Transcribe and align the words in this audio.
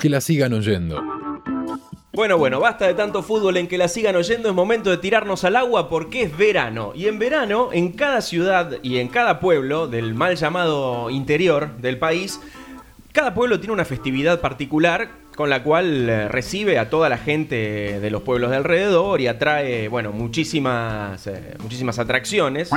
Que 0.00 0.08
la 0.08 0.20
sigan 0.20 0.52
oyendo. 0.52 1.02
Bueno, 2.12 2.38
bueno, 2.38 2.60
basta 2.60 2.86
de 2.86 2.94
tanto 2.94 3.22
fútbol 3.22 3.56
en 3.56 3.68
que 3.68 3.78
la 3.78 3.88
sigan 3.88 4.16
oyendo, 4.16 4.48
es 4.48 4.54
momento 4.54 4.90
de 4.90 4.98
tirarnos 4.98 5.44
al 5.44 5.56
agua 5.56 5.88
porque 5.88 6.22
es 6.22 6.36
verano. 6.36 6.92
Y 6.94 7.06
en 7.06 7.18
verano, 7.18 7.70
en 7.72 7.92
cada 7.92 8.20
ciudad 8.22 8.78
y 8.82 8.98
en 8.98 9.08
cada 9.08 9.40
pueblo 9.40 9.86
del 9.86 10.14
mal 10.14 10.36
llamado 10.36 11.10
interior 11.10 11.76
del 11.78 11.98
país, 11.98 12.40
cada 13.12 13.34
pueblo 13.34 13.60
tiene 13.60 13.72
una 13.72 13.84
festividad 13.84 14.40
particular 14.40 15.10
con 15.36 15.50
la 15.50 15.62
cual 15.62 16.08
eh, 16.08 16.28
recibe 16.28 16.80
a 16.80 16.90
toda 16.90 17.08
la 17.08 17.18
gente 17.18 18.00
de 18.00 18.10
los 18.10 18.22
pueblos 18.22 18.50
de 18.50 18.56
alrededor 18.56 19.20
y 19.20 19.28
atrae, 19.28 19.86
bueno, 19.86 20.10
muchísimas, 20.10 21.24
eh, 21.28 21.54
muchísimas 21.62 22.00
atracciones, 22.00 22.70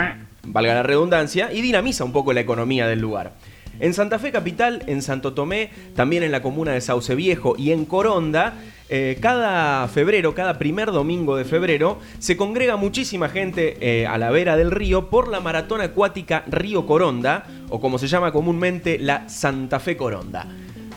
valga 0.43 0.75
la 0.75 0.83
redundancia, 0.83 1.51
y 1.51 1.61
dinamiza 1.61 2.03
un 2.03 2.11
poco 2.11 2.33
la 2.33 2.41
economía 2.41 2.85
del 2.85 2.99
lugar. 2.99 3.33
En 3.81 3.95
Santa 3.95 4.19
Fe 4.19 4.31
Capital, 4.31 4.83
en 4.85 5.01
Santo 5.01 5.33
Tomé, 5.33 5.71
también 5.95 6.21
en 6.21 6.31
la 6.31 6.43
comuna 6.43 6.71
de 6.71 6.81
Sauce 6.81 7.15
Viejo 7.15 7.55
y 7.57 7.71
en 7.71 7.85
Coronda, 7.85 8.53
eh, 8.89 9.17
cada 9.19 9.87
febrero, 9.87 10.35
cada 10.35 10.59
primer 10.59 10.91
domingo 10.91 11.35
de 11.35 11.45
febrero, 11.45 11.97
se 12.19 12.37
congrega 12.37 12.75
muchísima 12.75 13.27
gente 13.27 13.77
eh, 13.81 14.05
a 14.05 14.19
la 14.19 14.29
vera 14.29 14.55
del 14.55 14.69
río 14.69 15.09
por 15.09 15.29
la 15.29 15.39
maratón 15.39 15.81
acuática 15.81 16.43
Río 16.47 16.85
Coronda, 16.85 17.47
o 17.69 17.81
como 17.81 17.97
se 17.97 18.07
llama 18.07 18.31
comúnmente, 18.31 18.99
la 18.99 19.27
Santa 19.27 19.79
Fe 19.79 19.97
Coronda. 19.97 20.45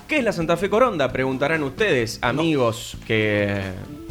¿Qué 0.06 0.18
es 0.18 0.24
la 0.24 0.32
Santa 0.32 0.58
Fe 0.58 0.68
Coronda? 0.68 1.10
Preguntarán 1.10 1.62
ustedes, 1.62 2.18
amigos 2.20 2.98
que 3.06 3.62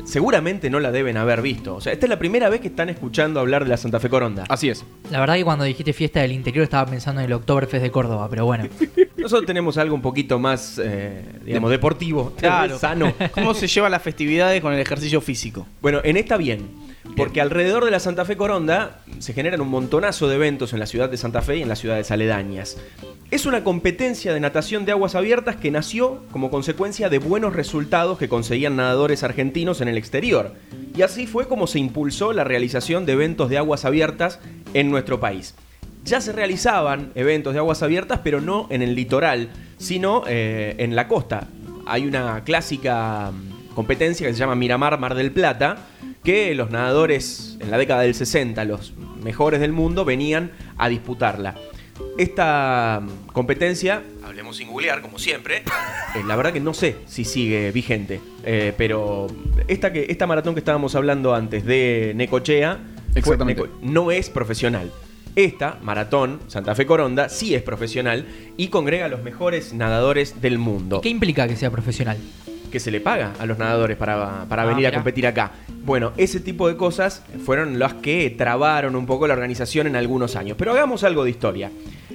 seguramente 0.03 0.69
no 0.69 0.79
la 0.79 0.91
deben 0.91 1.17
haber 1.17 1.41
visto. 1.41 1.75
O 1.75 1.81
sea, 1.81 1.93
esta 1.93 2.05
es 2.05 2.09
la 2.09 2.19
primera 2.19 2.49
vez 2.49 2.61
que 2.61 2.67
están 2.67 2.89
escuchando 2.89 3.39
hablar 3.39 3.63
de 3.63 3.69
la 3.69 3.77
Santa 3.77 3.99
Fe 3.99 4.09
Coronda. 4.09 4.43
Así 4.49 4.69
es. 4.69 4.83
La 5.11 5.19
verdad 5.19 5.35
que 5.35 5.43
cuando 5.43 5.63
dijiste 5.65 5.93
fiesta 5.93 6.21
del 6.21 6.31
interior 6.31 6.63
estaba 6.63 6.89
pensando 6.89 7.21
en 7.21 7.25
el 7.27 7.33
Oktoberfest 7.33 7.83
de 7.83 7.91
Córdoba, 7.91 8.27
pero 8.29 8.45
bueno. 8.45 8.67
Nosotros 9.17 9.45
tenemos 9.45 9.77
algo 9.77 9.95
un 9.95 10.01
poquito 10.01 10.39
más, 10.39 10.79
eh, 10.83 11.21
digamos, 11.45 11.71
deportivo, 11.71 12.33
Claro. 12.37 12.77
sano. 12.79 13.13
¿Cómo 13.31 13.53
se 13.53 13.67
llevan 13.67 13.91
las 13.91 14.01
festividades 14.01 14.61
con 14.61 14.73
el 14.73 14.79
ejercicio 14.79 15.21
físico? 15.21 15.65
Bueno, 15.81 16.01
en 16.03 16.17
esta 16.17 16.37
bien. 16.37 16.92
Porque 17.17 17.41
alrededor 17.41 17.85
de 17.85 17.91
la 17.91 17.99
Santa 17.99 18.25
Fe 18.25 18.37
Coronda 18.37 19.01
se 19.19 19.33
generan 19.33 19.61
un 19.61 19.69
montonazo 19.69 20.27
de 20.27 20.35
eventos 20.35 20.73
en 20.73 20.79
la 20.79 20.85
ciudad 20.85 21.09
de 21.09 21.17
Santa 21.17 21.41
Fe 21.41 21.57
y 21.57 21.61
en 21.61 21.69
las 21.69 21.79
ciudades 21.79 22.11
aledañas. 22.11 22.77
Es 23.29 23.45
una 23.45 23.63
competencia 23.63 24.33
de 24.33 24.39
natación 24.39 24.85
de 24.85 24.91
aguas 24.91 25.15
abiertas 25.15 25.55
que 25.55 25.71
nació 25.71 26.23
como 26.31 26.49
consecuencia 26.49 27.09
de 27.09 27.17
buenos 27.17 27.53
resultados 27.53 28.17
que 28.17 28.29
conseguían 28.29 28.75
nadadores 28.75 29.23
argentinos 29.23 29.81
en 29.81 29.87
el 29.87 29.97
exterior. 29.97 30.53
Y 30.95 31.01
así 31.01 31.27
fue 31.27 31.47
como 31.47 31.67
se 31.67 31.79
impulsó 31.79 32.31
la 32.31 32.43
realización 32.43 33.05
de 33.05 33.13
eventos 33.13 33.49
de 33.49 33.57
aguas 33.57 33.85
abiertas 33.85 34.39
en 34.73 34.91
nuestro 34.91 35.19
país. 35.19 35.55
Ya 36.05 36.21
se 36.21 36.31
realizaban 36.31 37.11
eventos 37.15 37.53
de 37.53 37.59
aguas 37.59 37.81
abiertas, 37.81 38.19
pero 38.23 38.41
no 38.41 38.67
en 38.69 38.81
el 38.81 38.93
litoral, 38.93 39.49
sino 39.77 40.23
eh, 40.27 40.75
en 40.77 40.95
la 40.95 41.07
costa. 41.07 41.47
Hay 41.85 42.05
una 42.05 42.43
clásica 42.43 43.31
mm, 43.31 43.73
competencia 43.73 44.27
que 44.27 44.33
se 44.33 44.39
llama 44.39 44.55
Miramar 44.55 44.99
Mar 44.99 45.15
del 45.15 45.31
Plata, 45.31 45.77
que 46.23 46.53
los 46.55 46.69
nadadores 46.71 47.57
en 47.59 47.69
la 47.71 47.77
década 47.77 48.01
del 48.01 48.15
60, 48.15 48.63
los 48.65 48.93
mejores 49.23 49.59
del 49.59 49.71
mundo, 49.73 50.05
venían 50.05 50.51
a 50.77 50.89
disputarla. 50.89 51.55
Esta 52.17 53.01
mm, 53.01 53.27
competencia, 53.27 54.01
hablemos 54.23 54.57
sin 54.57 54.67
googlear 54.67 55.01
como 55.01 55.19
siempre, 55.19 55.57
eh, 55.57 56.21
la 56.27 56.35
verdad 56.35 56.53
que 56.53 56.59
no 56.59 56.73
sé 56.73 56.95
si 57.05 57.23
sigue 57.25 57.71
vigente, 57.71 58.19
eh, 58.45 58.73
pero 58.77 59.27
esta, 59.67 59.91
que, 59.93 60.05
esta 60.09 60.25
maratón 60.27 60.53
que 60.55 60.59
estábamos 60.59 60.95
hablando 60.95 61.33
antes 61.35 61.65
de 61.65 62.13
Necochea 62.15 62.79
fue- 63.11 63.19
Exactamente. 63.19 63.61
Neco- 63.63 63.79
no 63.81 64.11
es 64.11 64.29
profesional. 64.29 64.91
Esta, 65.35 65.79
Maratón, 65.81 66.39
Santa 66.47 66.75
Fe 66.75 66.85
Coronda, 66.85 67.27
sí 67.27 67.55
es 67.55 67.63
profesional 67.63 68.25
y 68.55 68.67
congrega 68.67 69.05
a 69.05 69.09
los 69.09 69.23
mejores 69.23 69.73
nadadores 69.73 70.41
del 70.41 70.59
mundo. 70.59 71.01
¿Qué 71.01 71.09
implica 71.09 71.47
que 71.47 71.55
sea 71.55 71.71
profesional? 71.71 72.17
Que 72.73 72.79
se 72.79 72.89
le 72.89 72.99
paga 72.99 73.33
a 73.39 73.45
los 73.45 73.59
nadadores 73.59 73.95
para, 73.97 74.45
para 74.49 74.63
Ah, 74.63 74.65
venir 74.65 74.87
a 74.87 74.91
competir 74.91 75.27
acá. 75.27 75.51
Bueno, 75.85 76.11
ese 76.17 76.39
tipo 76.39 76.67
de 76.67 76.75
cosas 76.75 77.21
fueron 77.45 77.77
las 77.77 77.93
que 77.93 78.33
trabaron 78.35 78.95
un 78.95 79.05
poco 79.05 79.27
la 79.27 79.35
organización 79.35 79.85
en 79.85 79.95
algunos 79.95 80.35
años. 80.35 80.57
Pero 80.57 80.71
hagamos 80.71 81.03
algo 81.03 81.23
de 81.23 81.29
historia. 81.29 81.69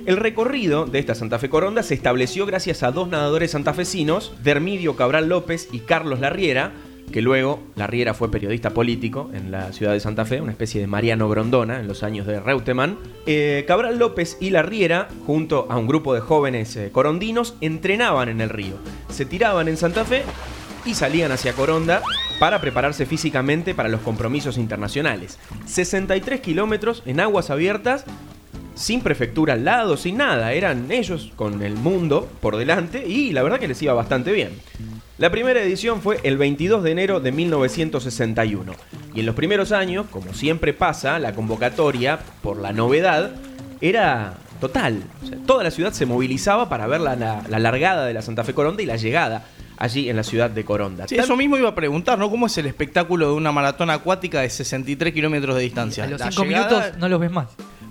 El 0.05 0.17
recorrido 0.17 0.85
de 0.87 0.99
esta 0.99 1.15
Santa 1.15 1.39
Fe 1.39 1.49
Coronda 1.49 1.85
se 1.85 1.95
estableció 1.95 2.45
gracias 2.45 2.83
a 2.83 2.91
dos 2.91 3.09
nadadores 3.09 3.53
santafesinos, 3.53 4.33
Dermidio 4.43 4.97
Cabral 4.97 5.29
López 5.29 5.69
y 5.71 5.79
Carlos 5.81 6.19
Larriera, 6.19 6.73
que 7.13 7.23
luego 7.23 7.61
Larriera 7.77 8.15
fue 8.15 8.31
periodista 8.31 8.71
político 8.71 9.31
en 9.33 9.51
la 9.51 9.73
ciudad 9.73 9.93
de 9.93 10.01
Santa 10.01 10.25
Fe, 10.25 10.41
una 10.41 10.53
especie 10.53 10.81
de 10.81 10.87
Mariano 10.87 11.29
Grondona 11.29 11.81
en 11.81 11.89
los 11.89 12.03
años 12.03 12.27
de 12.27 12.41
Reutemann. 12.41 12.99
Eh, 13.27 13.65
Cabral 13.67 13.99
López 13.99 14.37
y 14.41 14.51
Larriera, 14.51 15.09
junto 15.27 15.67
a 15.71 15.77
un 15.77 15.87
grupo 15.87 16.15
de 16.15 16.21
jóvenes 16.21 16.77
eh, 16.77 16.91
corondinos, 16.93 17.55
entrenaban 17.61 18.29
en 18.29 18.41
el 18.41 18.51
río. 18.51 18.75
Se 19.09 19.25
tiraban 19.25 19.69
en 19.69 19.77
Santa 19.77 20.05
Fe 20.05 20.23
y 20.85 20.95
salían 20.95 21.33
hacia 21.33 21.53
Coronda 21.53 22.03
para 22.39 22.61
prepararse 22.61 23.07
físicamente 23.07 23.75
para 23.75 23.89
los 23.89 24.01
compromisos 24.01 24.59
internacionales. 24.59 25.39
63 25.67 26.41
kilómetros 26.41 27.03
en 27.05 27.21
aguas 27.21 27.51
abiertas, 27.51 28.05
sin 28.75 29.01
prefectura 29.01 29.55
al 29.55 29.65
lado, 29.65 29.97
sin 29.97 30.19
nada. 30.19 30.53
Eran 30.53 30.91
ellos 30.91 31.33
con 31.37 31.63
el 31.63 31.75
mundo 31.75 32.29
por 32.41 32.57
delante 32.57 33.07
y 33.07 33.33
la 33.33 33.43
verdad 33.43 33.59
que 33.59 33.69
les 33.69 33.83
iba 33.83 33.93
bastante 33.93 34.33
bien. 34.33 34.51
La 35.19 35.31
primera 35.31 35.61
edición 35.61 36.01
fue 36.01 36.21
el 36.23 36.37
22 36.39 36.83
de 36.85 36.91
enero 36.93 37.19
de 37.21 37.33
1961. 37.33 38.73
Y 39.15 39.21
en 39.21 39.27
los 39.27 39.35
primeros 39.35 39.73
años, 39.73 40.07
como 40.11 40.33
siempre 40.33 40.73
pasa, 40.73 41.19
la 41.19 41.33
convocatoria, 41.33 42.21
por 42.41 42.57
la 42.59 42.73
novedad, 42.73 43.33
era 43.81 44.35
total. 44.61 45.03
O 45.23 45.27
sea, 45.27 45.39
toda 45.45 45.65
la 45.65 45.71
ciudad 45.73 45.93
se 45.93 46.07
movilizaba 46.07 46.69
para 46.69 46.87
ver 46.87 47.01
la, 47.01 47.17
la- 47.17 47.43
la 47.49 47.59
largada 47.59 48.07
de 48.07 48.15
la 48.15 48.23
Santa 48.23 48.45
Fe 48.45 48.55
Coronda 48.55 48.81
y 48.83 48.87
la 48.87 48.97
llegada 48.97 49.45
allí 49.77 50.09
en 50.09 50.17
la 50.17 50.23
ciudad 50.23 50.51
de 50.51 50.65
Coronda. 50.65 51.07
Sí, 51.09 51.17
eso 51.17 51.37
mismo 51.37 51.57
iba 51.57 51.69
a 51.69 51.75
preguntar, 51.75 52.19
¿no? 52.19 52.31
¿Cómo 52.31 52.47
es 52.47 52.57
el 52.59 52.67
espectáculo 52.67 53.29
de 53.29 53.35
una 53.35 53.51
maratón 53.53 53.91
acuática 53.91 54.41
de 54.41 54.51
63 54.51 55.13
kilómetros 55.13 55.57
de 55.57 55.63
distancia? 55.63 56.05
A 56.05 56.07
los 56.09 56.21
La 56.21 56.31
cinco 56.31 56.45
llegada- 56.45 56.69
minutos 56.81 56.99
no 56.99 57.09
los 57.09 57.21
ves 57.21 57.31
más. 57.31 57.47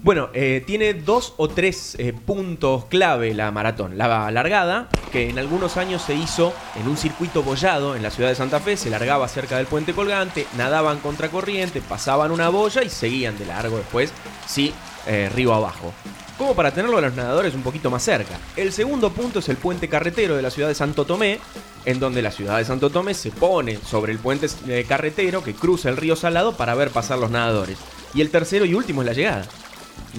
Bueno, 0.07 0.29
eh, 0.33 0.63
tiene 0.65 0.93
dos 0.93 1.33
o 1.35 1.49
tres 1.49 1.95
eh, 1.99 2.13
puntos 2.13 2.85
clave 2.85 3.33
la 3.33 3.51
maratón. 3.51 3.97
La 3.97 4.31
largada, 4.31 4.87
que 5.11 5.29
en 5.29 5.37
algunos 5.37 5.75
años 5.75 6.01
se 6.01 6.15
hizo 6.15 6.53
en 6.79 6.87
un 6.87 6.95
circuito 6.95 7.43
bollado 7.43 7.93
en 7.93 8.03
la 8.03 8.09
ciudad 8.09 8.29
de 8.29 8.35
Santa 8.35 8.61
Fe, 8.61 8.77
se 8.77 8.89
largaba 8.89 9.27
cerca 9.27 9.57
del 9.57 9.65
puente 9.65 9.91
colgante, 9.91 10.47
nadaban 10.55 10.99
contracorriente, 10.99 11.81
pasaban 11.81 12.31
una 12.31 12.47
boya 12.47 12.83
y 12.83 12.89
seguían 12.89 13.37
de 13.37 13.47
largo 13.47 13.75
después, 13.75 14.13
sí, 14.47 14.73
eh, 15.07 15.29
río 15.35 15.53
abajo. 15.53 15.91
Como 16.37 16.55
para 16.55 16.71
tenerlo 16.71 16.99
a 16.99 17.01
los 17.01 17.13
nadadores 17.13 17.53
un 17.53 17.63
poquito 17.63 17.91
más 17.91 18.01
cerca. 18.01 18.39
El 18.55 18.71
segundo 18.71 19.11
punto 19.11 19.39
es 19.39 19.49
el 19.49 19.57
puente 19.57 19.89
carretero 19.89 20.37
de 20.37 20.41
la 20.41 20.51
ciudad 20.51 20.69
de 20.69 20.75
Santo 20.75 21.03
Tomé, 21.03 21.41
en 21.83 21.99
donde 21.99 22.21
la 22.21 22.31
ciudad 22.31 22.59
de 22.59 22.63
Santo 22.63 22.89
Tomé 22.91 23.13
se 23.13 23.31
pone 23.31 23.75
sobre 23.75 24.13
el 24.13 24.19
puente 24.19 24.47
carretero 24.87 25.43
que 25.43 25.53
cruza 25.53 25.89
el 25.89 25.97
río 25.97 26.15
Salado 26.15 26.55
para 26.55 26.75
ver 26.75 26.91
pasar 26.91 27.19
los 27.19 27.29
nadadores. 27.29 27.77
Y 28.13 28.21
el 28.21 28.29
tercero 28.29 28.63
y 28.63 28.73
último 28.73 29.01
es 29.01 29.07
la 29.07 29.13
llegada 29.13 29.45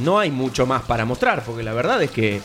no 0.01 0.19
hay 0.19 0.31
mucho 0.31 0.67
más 0.67 0.83
para 0.83 1.05
mostrar, 1.05 1.43
porque 1.45 1.63
la 1.63 1.73
verdad 1.73 2.03
es 2.03 2.11
que 2.11 2.41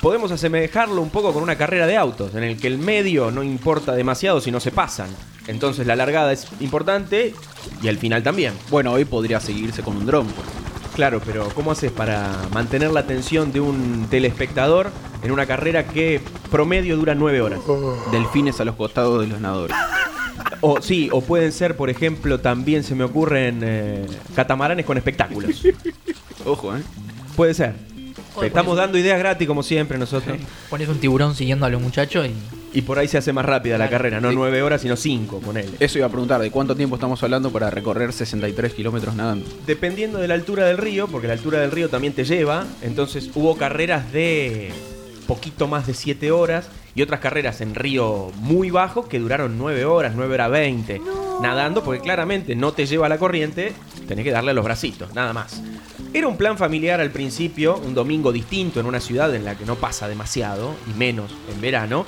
podemos 0.00 0.30
asemejarlo 0.32 1.02
un 1.02 1.10
poco 1.10 1.32
con 1.32 1.42
una 1.42 1.56
carrera 1.56 1.86
de 1.86 1.96
autos, 1.96 2.34
en 2.34 2.44
el 2.44 2.56
que 2.58 2.66
el 2.66 2.78
medio 2.78 3.30
no 3.30 3.42
importa 3.42 3.92
demasiado 3.92 4.40
si 4.40 4.50
no 4.50 4.60
se 4.60 4.70
pasan. 4.70 5.08
Entonces 5.46 5.86
la 5.86 5.96
largada 5.96 6.32
es 6.32 6.46
importante 6.60 7.34
y 7.82 7.88
el 7.88 7.98
final 7.98 8.22
también. 8.22 8.54
Bueno, 8.70 8.92
hoy 8.92 9.04
podría 9.04 9.40
seguirse 9.40 9.82
con 9.82 9.96
un 9.96 10.06
dron. 10.06 10.26
Claro, 10.94 11.20
pero 11.24 11.48
¿cómo 11.54 11.70
haces 11.70 11.92
para 11.92 12.30
mantener 12.52 12.90
la 12.90 13.00
atención 13.00 13.52
de 13.52 13.60
un 13.60 14.06
telespectador 14.10 14.90
en 15.22 15.30
una 15.30 15.46
carrera 15.46 15.86
que 15.86 16.20
promedio 16.50 16.96
dura 16.96 17.14
nueve 17.14 17.40
horas? 17.40 17.60
Delfines 18.10 18.60
a 18.60 18.64
los 18.64 18.74
costados 18.74 19.20
de 19.20 19.28
los 19.28 19.40
nadadores. 19.40 19.76
O 20.62 20.80
sí, 20.82 21.08
o 21.12 21.22
pueden 21.22 21.52
ser, 21.52 21.76
por 21.76 21.88
ejemplo, 21.90 22.40
también 22.40 22.84
se 22.84 22.94
me 22.94 23.04
ocurren 23.04 23.60
eh, 23.62 24.06
catamaranes 24.34 24.84
con 24.84 24.98
espectáculos. 24.98 25.62
Ojo, 26.44 26.76
¿eh? 26.76 26.80
Puede 27.36 27.54
ser. 27.54 27.74
Oye, 28.36 28.48
Estamos 28.48 28.76
dando 28.76 28.96
ideas 28.98 29.18
gratis 29.18 29.46
como 29.46 29.62
siempre 29.62 29.98
nosotros. 29.98 30.36
Pones 30.68 30.88
un 30.88 30.98
tiburón 30.98 31.34
siguiendo 31.34 31.66
a 31.66 31.68
los 31.68 31.80
muchachos 31.80 32.26
y. 32.26 32.78
Y 32.78 32.82
por 32.82 33.00
ahí 33.00 33.08
se 33.08 33.18
hace 33.18 33.32
más 33.32 33.44
rápida 33.44 33.76
la 33.78 33.90
carrera, 33.90 34.20
no 34.20 34.30
Sí. 34.30 34.36
nueve 34.36 34.62
horas, 34.62 34.80
sino 34.82 34.94
cinco, 34.94 35.40
con 35.40 35.56
él. 35.56 35.68
Eso 35.80 35.98
iba 35.98 36.06
a 36.06 36.10
preguntar, 36.10 36.40
¿de 36.40 36.52
cuánto 36.52 36.76
tiempo 36.76 36.94
estamos 36.94 37.20
hablando 37.24 37.50
para 37.50 37.68
recorrer 37.68 38.12
63 38.12 38.74
kilómetros 38.74 39.16
nadando? 39.16 39.44
Dependiendo 39.66 40.18
de 40.18 40.28
la 40.28 40.34
altura 40.34 40.66
del 40.66 40.78
río, 40.78 41.08
porque 41.08 41.26
la 41.26 41.32
altura 41.32 41.58
del 41.58 41.72
río 41.72 41.88
también 41.88 42.12
te 42.12 42.22
lleva, 42.24 42.64
entonces 42.82 43.28
hubo 43.34 43.56
carreras 43.56 44.12
de 44.12 44.70
poquito 45.26 45.66
más 45.66 45.88
de 45.88 45.94
7 45.94 46.30
horas 46.30 46.68
y 46.94 47.02
otras 47.02 47.18
carreras 47.18 47.60
en 47.60 47.74
río 47.74 48.30
muy 48.36 48.70
bajo 48.70 49.08
que 49.08 49.18
duraron 49.18 49.58
9 49.58 49.84
horas, 49.84 50.12
9 50.14 50.34
horas 50.34 50.50
20, 50.52 51.00
nadando, 51.42 51.82
porque 51.82 52.00
claramente 52.00 52.54
no 52.54 52.70
te 52.72 52.86
lleva 52.86 53.08
la 53.08 53.18
corriente, 53.18 53.72
tenés 54.10 54.24
que 54.24 54.32
darle 54.32 54.52
los 54.52 54.64
bracitos, 54.64 55.14
nada 55.14 55.32
más. 55.32 55.62
Era 56.12 56.26
un 56.26 56.36
plan 56.36 56.58
familiar 56.58 57.00
al 57.00 57.12
principio, 57.12 57.78
un 57.78 57.94
domingo 57.94 58.32
distinto 58.32 58.80
en 58.80 58.86
una 58.86 58.98
ciudad 58.98 59.32
en 59.36 59.44
la 59.44 59.56
que 59.56 59.64
no 59.64 59.76
pasa 59.76 60.08
demasiado, 60.08 60.74
y 60.92 60.98
menos 60.98 61.30
en 61.48 61.60
verano, 61.60 62.04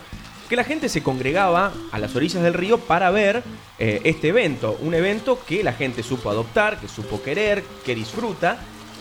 que 0.49 0.57
la 0.57 0.65
gente 0.65 0.89
se 0.89 1.05
congregaba 1.05 1.73
a 1.93 1.99
las 2.01 2.17
orillas 2.17 2.43
del 2.43 2.55
río 2.55 2.79
para 2.79 3.13
ver 3.13 3.45
eh, 3.79 4.01
este 4.03 4.29
evento. 4.29 4.77
Un 4.83 4.95
evento 4.95 5.39
que 5.47 5.63
la 5.63 5.75
gente 5.75 6.03
supo 6.03 6.29
adoptar, 6.29 6.81
que 6.81 6.89
supo 6.89 7.23
querer, 7.23 7.63
que 7.85 7.95
disfruta 7.95 8.59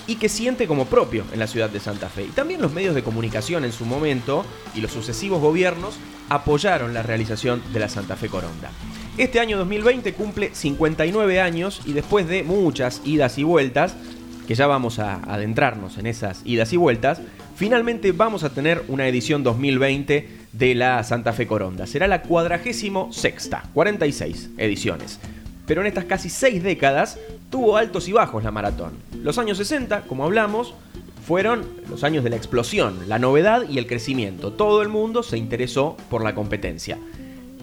y 0.07 0.15
que 0.15 0.29
siente 0.29 0.67
como 0.67 0.85
propio 0.85 1.23
en 1.33 1.39
la 1.39 1.47
ciudad 1.47 1.69
de 1.69 1.79
Santa 1.79 2.09
Fe. 2.09 2.23
Y 2.23 2.29
también 2.29 2.61
los 2.61 2.73
medios 2.73 2.95
de 2.95 3.03
comunicación 3.03 3.65
en 3.65 3.71
su 3.71 3.85
momento 3.85 4.45
y 4.75 4.81
los 4.81 4.91
sucesivos 4.91 5.41
gobiernos 5.41 5.95
apoyaron 6.29 6.93
la 6.93 7.03
realización 7.03 7.61
de 7.73 7.79
la 7.79 7.89
Santa 7.89 8.15
Fe 8.15 8.29
Coronda. 8.29 8.69
Este 9.17 9.39
año 9.39 9.57
2020 9.57 10.13
cumple 10.13 10.51
59 10.53 11.41
años 11.41 11.81
y 11.85 11.93
después 11.93 12.27
de 12.27 12.43
muchas 12.43 13.01
idas 13.03 13.37
y 13.37 13.43
vueltas, 13.43 13.95
que 14.47 14.55
ya 14.55 14.67
vamos 14.67 14.99
a 14.99 15.15
adentrarnos 15.15 15.97
en 15.97 16.07
esas 16.07 16.41
idas 16.45 16.71
y 16.73 16.77
vueltas, 16.77 17.21
finalmente 17.55 18.11
vamos 18.13 18.43
a 18.43 18.53
tener 18.53 18.83
una 18.87 19.07
edición 19.07 19.43
2020 19.43 20.29
de 20.53 20.75
la 20.75 21.03
Santa 21.03 21.33
Fe 21.33 21.47
Coronda. 21.47 21.85
Será 21.85 22.07
la 22.07 22.21
cuadragésimo 22.21 23.11
sexta, 23.11 23.63
46 23.73 24.51
ediciones. 24.57 25.19
Pero 25.65 25.81
en 25.81 25.87
estas 25.87 26.05
casi 26.05 26.29
seis 26.29 26.63
décadas 26.63 27.19
tuvo 27.49 27.77
altos 27.77 28.07
y 28.07 28.11
bajos 28.11 28.43
la 28.43 28.51
maratón. 28.51 28.93
Los 29.21 29.37
años 29.37 29.57
60, 29.57 30.01
como 30.03 30.25
hablamos, 30.25 30.73
fueron 31.25 31.65
los 31.89 32.03
años 32.03 32.23
de 32.23 32.29
la 32.31 32.35
explosión, 32.35 33.07
la 33.07 33.19
novedad 33.19 33.69
y 33.69 33.77
el 33.77 33.87
crecimiento. 33.87 34.53
Todo 34.53 34.81
el 34.81 34.89
mundo 34.89 35.23
se 35.23 35.37
interesó 35.37 35.95
por 36.09 36.23
la 36.23 36.35
competencia. 36.35 36.97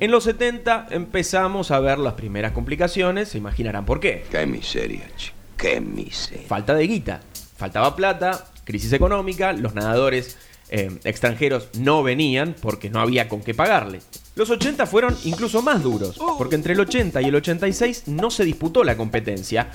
En 0.01 0.13
los 0.13 0.25
70 0.25 0.89
empezamos 0.91 1.73
a 1.73 1.81
ver 1.81 1.99
las 1.99 2.15
primeras 2.15 2.53
complicaciones, 2.53 3.31
se 3.31 3.39
imaginarán 3.39 3.85
por 3.85 3.99
qué. 3.99 4.25
Qué 4.31 4.47
miseria, 4.47 5.03
chico. 5.17 5.35
Qué 5.57 5.81
miseria. 5.81 6.47
Falta 6.47 6.73
de 6.75 6.87
guita, 6.87 7.21
faltaba 7.57 7.97
plata, 7.97 8.47
crisis 8.65 8.93
económica, 8.93 9.53
los 9.53 9.75
nadadores 9.75 10.39
eh, 10.71 10.91
extranjeros 11.03 11.71
no 11.81 12.05
venían 12.05 12.55
porque 12.61 12.91
no 12.91 13.01
había 13.01 13.29
con 13.29 13.41
qué 13.41 13.55
pagarle. 13.55 14.01
Los 14.39 14.51
80 14.51 14.87
fueron 14.87 15.17
incluso 15.25 15.63
más 15.63 15.83
duros, 15.83 16.17
porque 16.39 16.55
entre 16.55 16.75
el 16.75 16.79
80 16.79 17.21
y 17.23 17.25
el 17.25 17.35
86 17.35 18.05
no 18.07 18.31
se 18.31 18.45
disputó 18.45 18.85
la 18.85 18.97
competencia, 18.97 19.69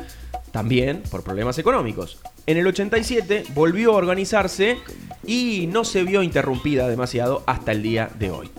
también 0.54 1.04
por 1.12 1.21
problemas 1.21 1.60
económicos. 1.60 2.19
En 2.48 2.56
el 2.56 2.65
87 2.68 3.44
volvió 3.54 3.92
a 3.92 3.98
organizarse 3.98 4.77
y 5.27 5.68
no 5.68 5.83
se 5.83 6.06
vio 6.06 6.24
interrumpida 6.24 6.88
demasiado 6.88 7.44
hasta 7.45 7.74
el 7.74 7.83
día 7.83 8.10
de 8.18 8.31
hoy. 8.31 8.51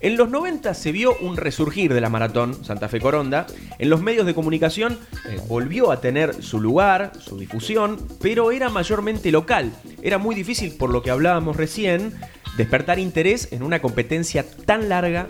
En 0.00 0.16
los 0.16 0.30
90 0.30 0.74
se 0.74 0.90
vio 0.90 1.16
un 1.20 1.36
resurgir 1.36 1.94
de 1.94 2.00
la 2.00 2.08
maratón 2.08 2.64
Santa 2.64 2.88
Fe 2.88 3.00
Coronda. 3.00 3.46
En 3.78 3.88
los 3.88 4.02
medios 4.02 4.26
de 4.26 4.34
comunicación 4.34 4.98
eh, 5.28 5.38
volvió 5.46 5.92
a 5.92 6.00
tener 6.00 6.42
su 6.42 6.60
lugar, 6.60 7.12
su 7.20 7.38
difusión, 7.38 7.98
pero 8.20 8.50
era 8.50 8.68
mayormente 8.68 9.30
local. 9.30 9.72
Era 10.02 10.18
muy 10.18 10.34
difícil, 10.34 10.72
por 10.72 10.90
lo 10.90 11.02
que 11.02 11.12
hablábamos 11.12 11.56
recién, 11.56 12.14
despertar 12.56 12.98
interés 12.98 13.52
en 13.52 13.62
una 13.62 13.80
competencia 13.80 14.44
tan 14.66 14.88
larga, 14.88 15.28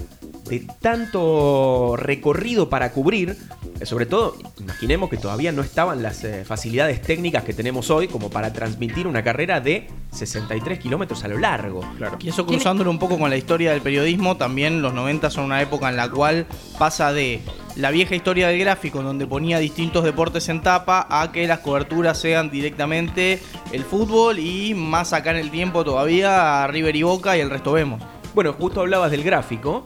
de 0.53 0.67
tanto 0.83 1.95
recorrido 1.97 2.69
para 2.69 2.93
cubrir, 2.93 3.39
eh, 3.81 3.87
sobre 3.87 4.05
todo, 4.05 4.37
imaginemos 4.61 5.09
que 5.09 5.17
todavía 5.17 5.51
no 5.51 5.63
estaban 5.63 6.03
las 6.03 6.23
eh, 6.25 6.45
facilidades 6.45 7.01
técnicas 7.01 7.43
que 7.43 7.55
tenemos 7.55 7.89
hoy 7.89 8.07
como 8.07 8.29
para 8.29 8.53
transmitir 8.53 9.07
una 9.07 9.25
carrera 9.25 9.63
de 9.63 9.89
63 10.11 10.79
kilómetros 10.79 11.25
a 11.25 11.29
lo 11.29 11.39
largo. 11.39 11.81
Claro. 11.97 12.19
Y 12.21 12.29
eso 12.29 12.45
cruzándolo 12.45 12.91
un 12.91 12.99
poco 12.99 13.19
con 13.19 13.31
la 13.31 13.39
historia 13.39 13.73
del 13.73 13.81
periodismo, 13.81 14.37
también 14.37 14.83
los 14.83 14.93
90 14.93 15.31
son 15.31 15.45
una 15.45 15.63
época 15.63 15.89
en 15.89 15.97
la 15.97 16.11
cual 16.11 16.45
pasa 16.79 17.15
de 17.15 17.41
la 17.77 17.91
vieja 17.91 18.15
historia 18.15 18.49
del 18.49 18.59
gráfico, 18.59 19.03
donde 19.03 19.27
ponía 19.27 19.59
distintos 19.59 20.05
deportes 20.05 20.51
en 20.51 20.61
tapa, 20.61 21.07
a 21.09 21.33
que 21.33 21.47
las 21.47 21.61
coberturas 21.61 22.19
sean 22.19 22.51
directamente 22.51 23.41
el 23.73 23.85
fútbol 23.85 24.39
y 24.39 24.75
más 24.75 25.15
acá 25.15 25.31
en 25.31 25.39
el 25.39 25.51
tiempo 25.51 25.83
todavía 25.83 26.67
River 26.67 26.95
y 26.95 27.05
Boca 27.05 27.39
y 27.39 27.41
el 27.41 27.49
resto 27.49 27.73
vemos. 27.73 28.03
Bueno, 28.35 28.55
justo 28.55 28.81
hablabas 28.81 29.11
del 29.11 29.25
gráfico. 29.25 29.85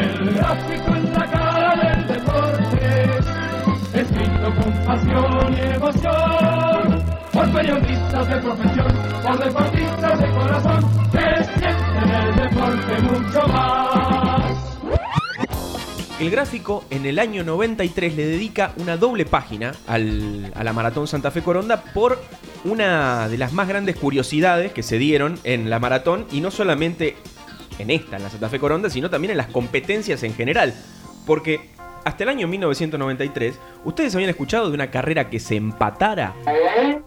El 0.00 0.34
gráfico 0.34 0.94
en 0.96 1.12
la 1.12 1.26
cara 1.30 1.76
del 1.76 2.06
deporte, 2.06 3.04
escrito 3.94 4.54
con 4.56 4.72
pasión 4.84 5.54
y 5.54 5.60
emoción, 5.74 7.04
por 7.32 7.52
periodistas 7.52 8.28
de 8.28 8.36
profesión, 8.36 8.92
por 9.22 9.44
deportistas 9.44 10.20
de 10.20 10.30
corazón, 10.30 10.84
que 11.12 11.44
sienten 11.44 12.10
el 12.14 12.36
deporte 12.36 13.02
mucho 13.02 13.48
más. 13.48 14.78
El 16.18 16.30
gráfico 16.30 16.84
en 16.90 17.06
el 17.06 17.18
año 17.18 17.44
93 17.44 18.14
le 18.14 18.26
dedica 18.26 18.72
una 18.76 18.96
doble 18.98 19.24
página 19.24 19.72
al- 19.86 20.52
a 20.54 20.62
la 20.64 20.72
Maratón 20.74 21.06
Santa 21.06 21.30
Fe 21.30 21.40
Coronda 21.42 21.82
por 21.94 22.22
una 22.64 23.26
de 23.28 23.38
las 23.38 23.54
más 23.54 23.66
grandes 23.68 23.96
curiosidades 23.96 24.72
que 24.72 24.82
se 24.82 24.98
dieron 24.98 25.38
en 25.44 25.70
la 25.70 25.78
maratón 25.78 26.26
y 26.30 26.42
no 26.42 26.50
solamente 26.50 27.16
en 27.80 27.90
esta, 27.90 28.16
en 28.16 28.22
la 28.22 28.30
Santa 28.30 28.48
Fe 28.48 28.58
Coronda, 28.58 28.90
sino 28.90 29.10
también 29.10 29.32
en 29.32 29.36
las 29.36 29.48
competencias 29.48 30.22
en 30.22 30.34
general. 30.34 30.74
Porque 31.26 31.60
hasta 32.04 32.22
el 32.24 32.30
año 32.30 32.48
1993, 32.48 33.58
¿ustedes 33.84 34.14
habían 34.14 34.30
escuchado 34.30 34.68
de 34.68 34.74
una 34.74 34.90
carrera 34.90 35.28
que 35.28 35.38
se 35.38 35.56
empatara? 35.56 36.34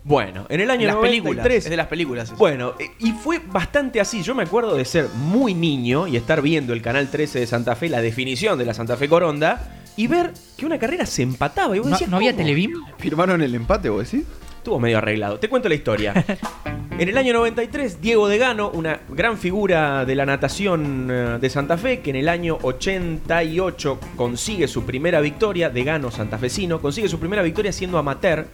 Bueno, 0.03 0.45
en 0.49 0.59
el 0.61 0.69
año 0.69 0.81
En 0.81 0.87
las 0.87 0.95
películas, 0.97 1.37
93 1.37 1.63
es 1.65 1.69
de 1.69 1.77
las 1.77 1.87
películas. 1.87 2.29
eso. 2.29 2.35
bueno, 2.37 2.73
eh, 2.79 2.91
y 2.99 3.11
fue 3.11 3.39
bastante 3.39 3.99
así. 3.99 4.21
Yo 4.21 4.35
me 4.35 4.43
acuerdo 4.43 4.75
de 4.75 4.85
ser 4.85 5.07
muy 5.15 5.53
niño 5.53 6.07
y 6.07 6.15
estar 6.17 6.41
viendo 6.41 6.73
el 6.73 6.81
canal 6.81 7.09
13 7.09 7.39
de 7.39 7.47
Santa 7.47 7.75
Fe, 7.75 7.89
la 7.89 8.01
definición 8.01 8.57
de 8.59 8.65
la 8.65 8.73
Santa 8.73 8.97
Fe 8.97 9.09
Coronda, 9.09 9.79
y 9.95 10.07
ver 10.07 10.33
que 10.57 10.65
una 10.65 10.77
carrera 10.77 11.05
se 11.05 11.23
empataba. 11.23 11.75
Y 11.75 11.79
vos 11.79 11.87
¿No, 11.87 11.93
decías, 11.93 12.09
no 12.09 12.17
había. 12.17 12.35
Televim? 12.35 12.73
¿Firmaron 12.97 13.41
el 13.41 13.55
empate, 13.55 13.89
vos 13.89 14.11
decís? 14.11 14.27
Estuvo 14.57 14.79
medio 14.79 14.97
arreglado. 14.99 15.39
Te 15.39 15.49
cuento 15.49 15.69
la 15.69 15.75
historia. 15.75 16.13
En 16.99 17.09
el 17.09 17.17
año 17.17 17.33
93, 17.33 18.01
Diego 18.01 18.27
Degano, 18.27 18.69
una 18.69 18.99
gran 19.09 19.37
figura 19.39 20.05
de 20.05 20.15
la 20.15 20.27
natación 20.27 21.07
eh, 21.09 21.37
de 21.41 21.49
Santa 21.49 21.75
Fe, 21.75 22.01
que 22.01 22.11
en 22.11 22.15
el 22.15 22.29
año 22.29 22.59
88 22.61 23.99
consigue 24.15 24.67
su 24.67 24.85
primera 24.85 25.19
victoria, 25.19 25.71
Degano 25.71 26.11
santafesino, 26.11 26.79
consigue 26.81 27.09
su 27.09 27.19
primera 27.19 27.41
victoria 27.41 27.71
siendo 27.71 27.97
amateur, 27.97 28.45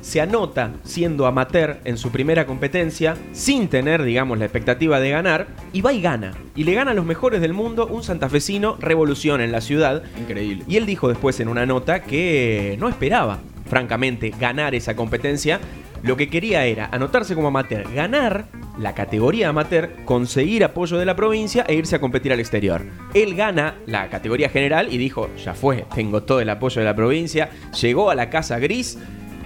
se 0.00 0.22
anota 0.22 0.72
siendo 0.84 1.26
amateur 1.26 1.80
en 1.84 1.98
su 1.98 2.10
primera 2.10 2.46
competencia, 2.46 3.14
sin 3.32 3.68
tener, 3.68 4.02
digamos, 4.02 4.38
la 4.38 4.46
expectativa 4.46 4.98
de 4.98 5.10
ganar, 5.10 5.48
y 5.74 5.82
va 5.82 5.92
y 5.92 6.00
gana. 6.00 6.32
Y 6.56 6.64
le 6.64 6.72
gana 6.72 6.92
a 6.92 6.94
los 6.94 7.04
mejores 7.04 7.42
del 7.42 7.52
mundo, 7.52 7.86
un 7.86 8.02
santafesino, 8.02 8.78
revolución 8.80 9.42
en 9.42 9.52
la 9.52 9.60
ciudad, 9.60 10.02
Increíble. 10.18 10.64
y 10.66 10.76
él 10.78 10.86
dijo 10.86 11.08
después 11.08 11.38
en 11.40 11.48
una 11.48 11.66
nota 11.66 12.02
que 12.02 12.74
no 12.80 12.88
esperaba, 12.88 13.40
francamente, 13.68 14.34
ganar 14.40 14.74
esa 14.74 14.96
competencia. 14.96 15.60
Lo 16.02 16.16
que 16.16 16.28
quería 16.28 16.66
era 16.66 16.88
anotarse 16.90 17.34
como 17.34 17.48
amateur, 17.48 17.92
ganar 17.94 18.46
la 18.78 18.94
categoría 18.94 19.50
amateur, 19.50 19.90
conseguir 20.04 20.64
apoyo 20.64 20.98
de 20.98 21.04
la 21.04 21.14
provincia 21.14 21.64
e 21.68 21.74
irse 21.74 21.96
a 21.96 22.00
competir 22.00 22.32
al 22.32 22.40
exterior. 22.40 22.82
Él 23.14 23.34
gana 23.36 23.76
la 23.86 24.08
categoría 24.08 24.48
general 24.48 24.92
y 24.92 24.98
dijo, 24.98 25.28
ya 25.36 25.54
fue, 25.54 25.84
tengo 25.94 26.22
todo 26.22 26.40
el 26.40 26.50
apoyo 26.50 26.80
de 26.80 26.86
la 26.86 26.96
provincia. 26.96 27.50
Llegó 27.80 28.10
a 28.10 28.14
la 28.14 28.30
Casa 28.30 28.58
Gris 28.58 28.98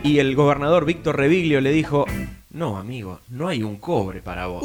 y 0.03 0.19
el 0.19 0.35
gobernador 0.35 0.87
Víctor 0.87 1.17
Reviglio 1.17 1.61
le 1.61 1.73
dijo, 1.73 2.06
no 2.50 2.79
amigo, 2.79 3.20
no 3.29 3.49
hay 3.49 3.62
un 3.62 3.76
cobre 3.76 4.23
para 4.23 4.47
vos. 4.47 4.64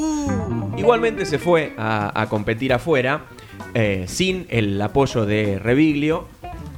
Igualmente 0.77 1.25
se 1.25 1.39
fue 1.39 1.73
a, 1.77 2.21
a 2.21 2.29
competir 2.29 2.71
afuera 2.71 3.25
eh, 3.73 4.05
sin 4.07 4.45
el 4.49 4.81
apoyo 4.81 5.25
de 5.25 5.59
Reviglio. 5.59 6.27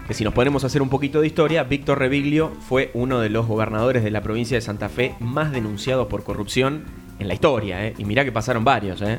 Que 0.07 0.13
si 0.13 0.23
nos 0.23 0.33
ponemos 0.33 0.63
a 0.63 0.67
hacer 0.67 0.81
un 0.81 0.89
poquito 0.89 1.21
de 1.21 1.27
historia, 1.27 1.63
Víctor 1.63 1.99
Reviglio 1.99 2.51
fue 2.67 2.91
uno 2.93 3.21
de 3.21 3.29
los 3.29 3.47
gobernadores 3.47 4.03
de 4.03 4.11
la 4.11 4.21
provincia 4.21 4.57
de 4.57 4.61
Santa 4.61 4.89
Fe 4.89 5.15
más 5.21 5.51
denunciados 5.53 6.07
por 6.07 6.23
corrupción 6.23 6.83
en 7.19 7.29
la 7.29 7.33
historia. 7.33 7.87
¿eh? 7.87 7.93
Y 7.97 8.03
mirá 8.03 8.25
que 8.25 8.31
pasaron 8.33 8.65
varios. 8.65 9.01
¿eh? 9.01 9.15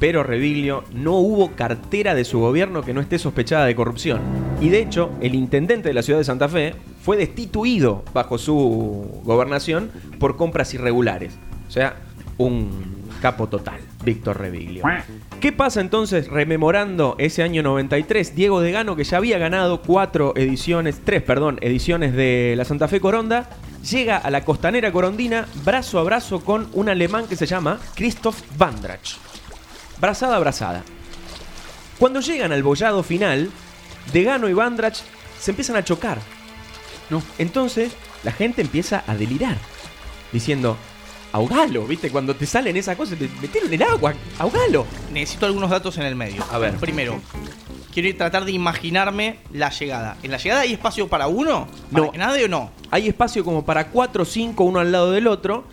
Pero 0.00 0.24
Reviglio 0.24 0.82
no 0.92 1.12
hubo 1.12 1.52
cartera 1.52 2.16
de 2.16 2.24
su 2.24 2.40
gobierno 2.40 2.82
que 2.82 2.92
no 2.92 3.00
esté 3.00 3.20
sospechada 3.20 3.66
de 3.66 3.76
corrupción. 3.76 4.20
Y 4.60 4.68
de 4.68 4.80
hecho, 4.80 5.10
el 5.20 5.36
intendente 5.36 5.88
de 5.88 5.94
la 5.94 6.02
ciudad 6.02 6.18
de 6.18 6.24
Santa 6.24 6.48
Fe 6.48 6.74
fue 7.02 7.16
destituido 7.16 8.02
bajo 8.12 8.36
su 8.36 9.22
gobernación 9.22 9.90
por 10.18 10.36
compras 10.36 10.74
irregulares. 10.74 11.38
O 11.68 11.70
sea, 11.70 11.96
un 12.36 13.05
capo 13.26 13.48
total, 13.48 13.80
Víctor 14.04 14.38
Reviglio. 14.38 14.84
¿Qué 15.40 15.50
pasa 15.50 15.80
entonces 15.80 16.28
rememorando 16.28 17.16
ese 17.18 17.42
año 17.42 17.60
93? 17.60 18.36
Diego 18.36 18.60
Degano, 18.60 18.94
que 18.94 19.02
ya 19.02 19.16
había 19.16 19.36
ganado 19.36 19.82
cuatro 19.82 20.32
ediciones, 20.36 21.00
tres, 21.04 21.24
perdón, 21.24 21.58
ediciones 21.60 22.12
de 22.12 22.54
la 22.56 22.64
Santa 22.64 22.86
Fe 22.86 23.00
Coronda, 23.00 23.50
llega 23.82 24.16
a 24.16 24.30
la 24.30 24.44
costanera 24.44 24.92
corondina 24.92 25.48
brazo 25.64 25.98
a 25.98 26.04
brazo 26.04 26.44
con 26.44 26.68
un 26.72 26.88
alemán 26.88 27.26
que 27.26 27.34
se 27.34 27.46
llama 27.46 27.80
Christoph 27.96 28.42
Vandrach. 28.56 29.16
Brazada 30.00 30.36
a 30.36 30.38
brazada. 30.38 30.84
Cuando 31.98 32.20
llegan 32.20 32.52
al 32.52 32.62
bollado 32.62 33.02
final, 33.02 33.50
Degano 34.12 34.48
y 34.48 34.52
Vandrach 34.52 34.98
se 35.40 35.50
empiezan 35.50 35.74
a 35.74 35.82
chocar. 35.82 36.18
No. 37.10 37.20
Entonces, 37.38 37.90
la 38.22 38.30
gente 38.30 38.62
empieza 38.62 39.02
a 39.04 39.16
delirar, 39.16 39.56
diciendo, 40.30 40.76
ahogalo, 41.32 41.86
¿viste? 41.86 42.10
Cuando 42.10 42.34
te 42.34 42.46
salen 42.46 42.76
esas 42.76 42.96
cosas, 42.96 43.18
te 43.18 43.28
metieron 43.40 43.72
en 43.72 43.80
el 43.82 43.88
agua, 43.88 44.14
ahogalo. 44.38 44.86
Necesito 45.12 45.46
algunos 45.46 45.70
datos 45.70 45.96
en 45.98 46.04
el 46.04 46.14
medio. 46.16 46.44
A 46.50 46.58
ver. 46.58 46.74
Primero, 46.76 47.20
quiero 47.92 48.08
ir- 48.08 48.16
tratar 48.16 48.44
de 48.44 48.52
imaginarme 48.52 49.38
la 49.52 49.70
llegada. 49.70 50.16
¿En 50.22 50.30
la 50.30 50.38
llegada 50.38 50.62
hay 50.62 50.72
espacio 50.72 51.08
para 51.08 51.26
uno? 51.26 51.66
¿Para 51.92 52.04
No. 52.06 52.12
que 52.12 52.18
nade 52.18 52.44
o 52.44 52.48
no? 52.48 52.70
Hay 52.90 53.08
espacio 53.08 53.44
como 53.44 53.64
para 53.64 53.88
cuatro 53.88 54.22
o 54.22 54.26
cinco, 54.26 54.64
uno 54.64 54.80
al 54.80 54.90
lado 54.92 55.10
del 55.12 55.26
otro, 55.26 55.64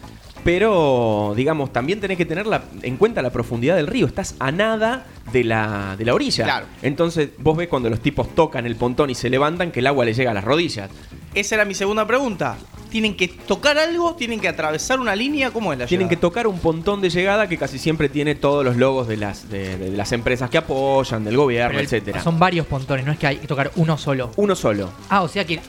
pero, 0.43 1.33
digamos, 1.37 1.71
también 1.71 1.99
tenés 2.01 2.17
que 2.17 2.25
tener 2.25 2.45
la- 2.45 2.63
en 2.81 2.97
cuenta 2.97 3.21
la 3.21 3.29
profundidad 3.31 3.75
del 3.77 3.87
río. 3.87 4.05
Estás 4.05 4.35
a 4.39 4.51
nada 4.51 5.05
de 5.31 5.43
la, 5.45 5.95
de 5.97 6.03
la 6.05 6.13
orilla. 6.13 6.43
Claro. 6.43 6.65
Entonces, 6.81 7.29
vos 7.37 7.55
ves 7.55 7.69
cuando 7.69 7.89
los 7.89 8.01
tipos 8.01 8.35
tocan 8.35 8.65
el 8.65 8.75
pontón 8.75 9.09
y 9.09 9.15
se 9.15 9.29
levantan 9.29 9.71
que 9.71 9.79
el 9.79 9.87
agua 9.87 10.03
les 10.03 10.17
llega 10.17 10.31
a 10.31 10.33
las 10.33 10.43
rodillas. 10.43 10.89
Esa 11.33 11.55
era 11.55 11.65
mi 11.65 11.73
segunda 11.73 12.05
pregunta. 12.05 12.57
Tienen 12.93 13.15
que 13.15 13.27
tocar 13.27 13.77
algo, 13.79 14.13
tienen 14.13 14.39
que 14.39 14.47
atravesar 14.47 14.99
una 14.99 15.15
línea, 15.15 15.49
¿cómo 15.49 15.73
es 15.73 15.79
la 15.79 15.87
Tienen 15.87 16.07
que 16.07 16.13
llegada? 16.15 16.29
tocar 16.29 16.45
un 16.47 16.59
pontón 16.59 17.01
de 17.01 17.09
llegada 17.09 17.49
que 17.49 17.57
casi 17.57 17.79
siempre 17.79 18.07
tiene 18.07 18.35
todos 18.35 18.63
los 18.63 18.77
logos 18.77 19.07
de 19.07 19.17
las, 19.17 19.49
de, 19.49 19.77
de 19.77 19.89
las 19.97 20.11
empresas 20.11 20.47
que 20.51 20.59
apoyan, 20.59 21.23
del 21.25 21.35
gobierno, 21.35 21.79
el- 21.79 21.85
etcétera. 21.85 22.21
Son 22.21 22.37
varios 22.37 22.67
pontones, 22.67 23.03
no 23.03 23.11
es 23.11 23.17
que 23.17 23.25
hay 23.25 23.37
que 23.37 23.47
tocar 23.47 23.71
uno 23.77 23.97
solo. 23.97 24.29
Uno 24.35 24.55
solo. 24.55 24.91
Ah, 25.09 25.23
o 25.23 25.27
sea 25.27 25.43
que 25.43 25.59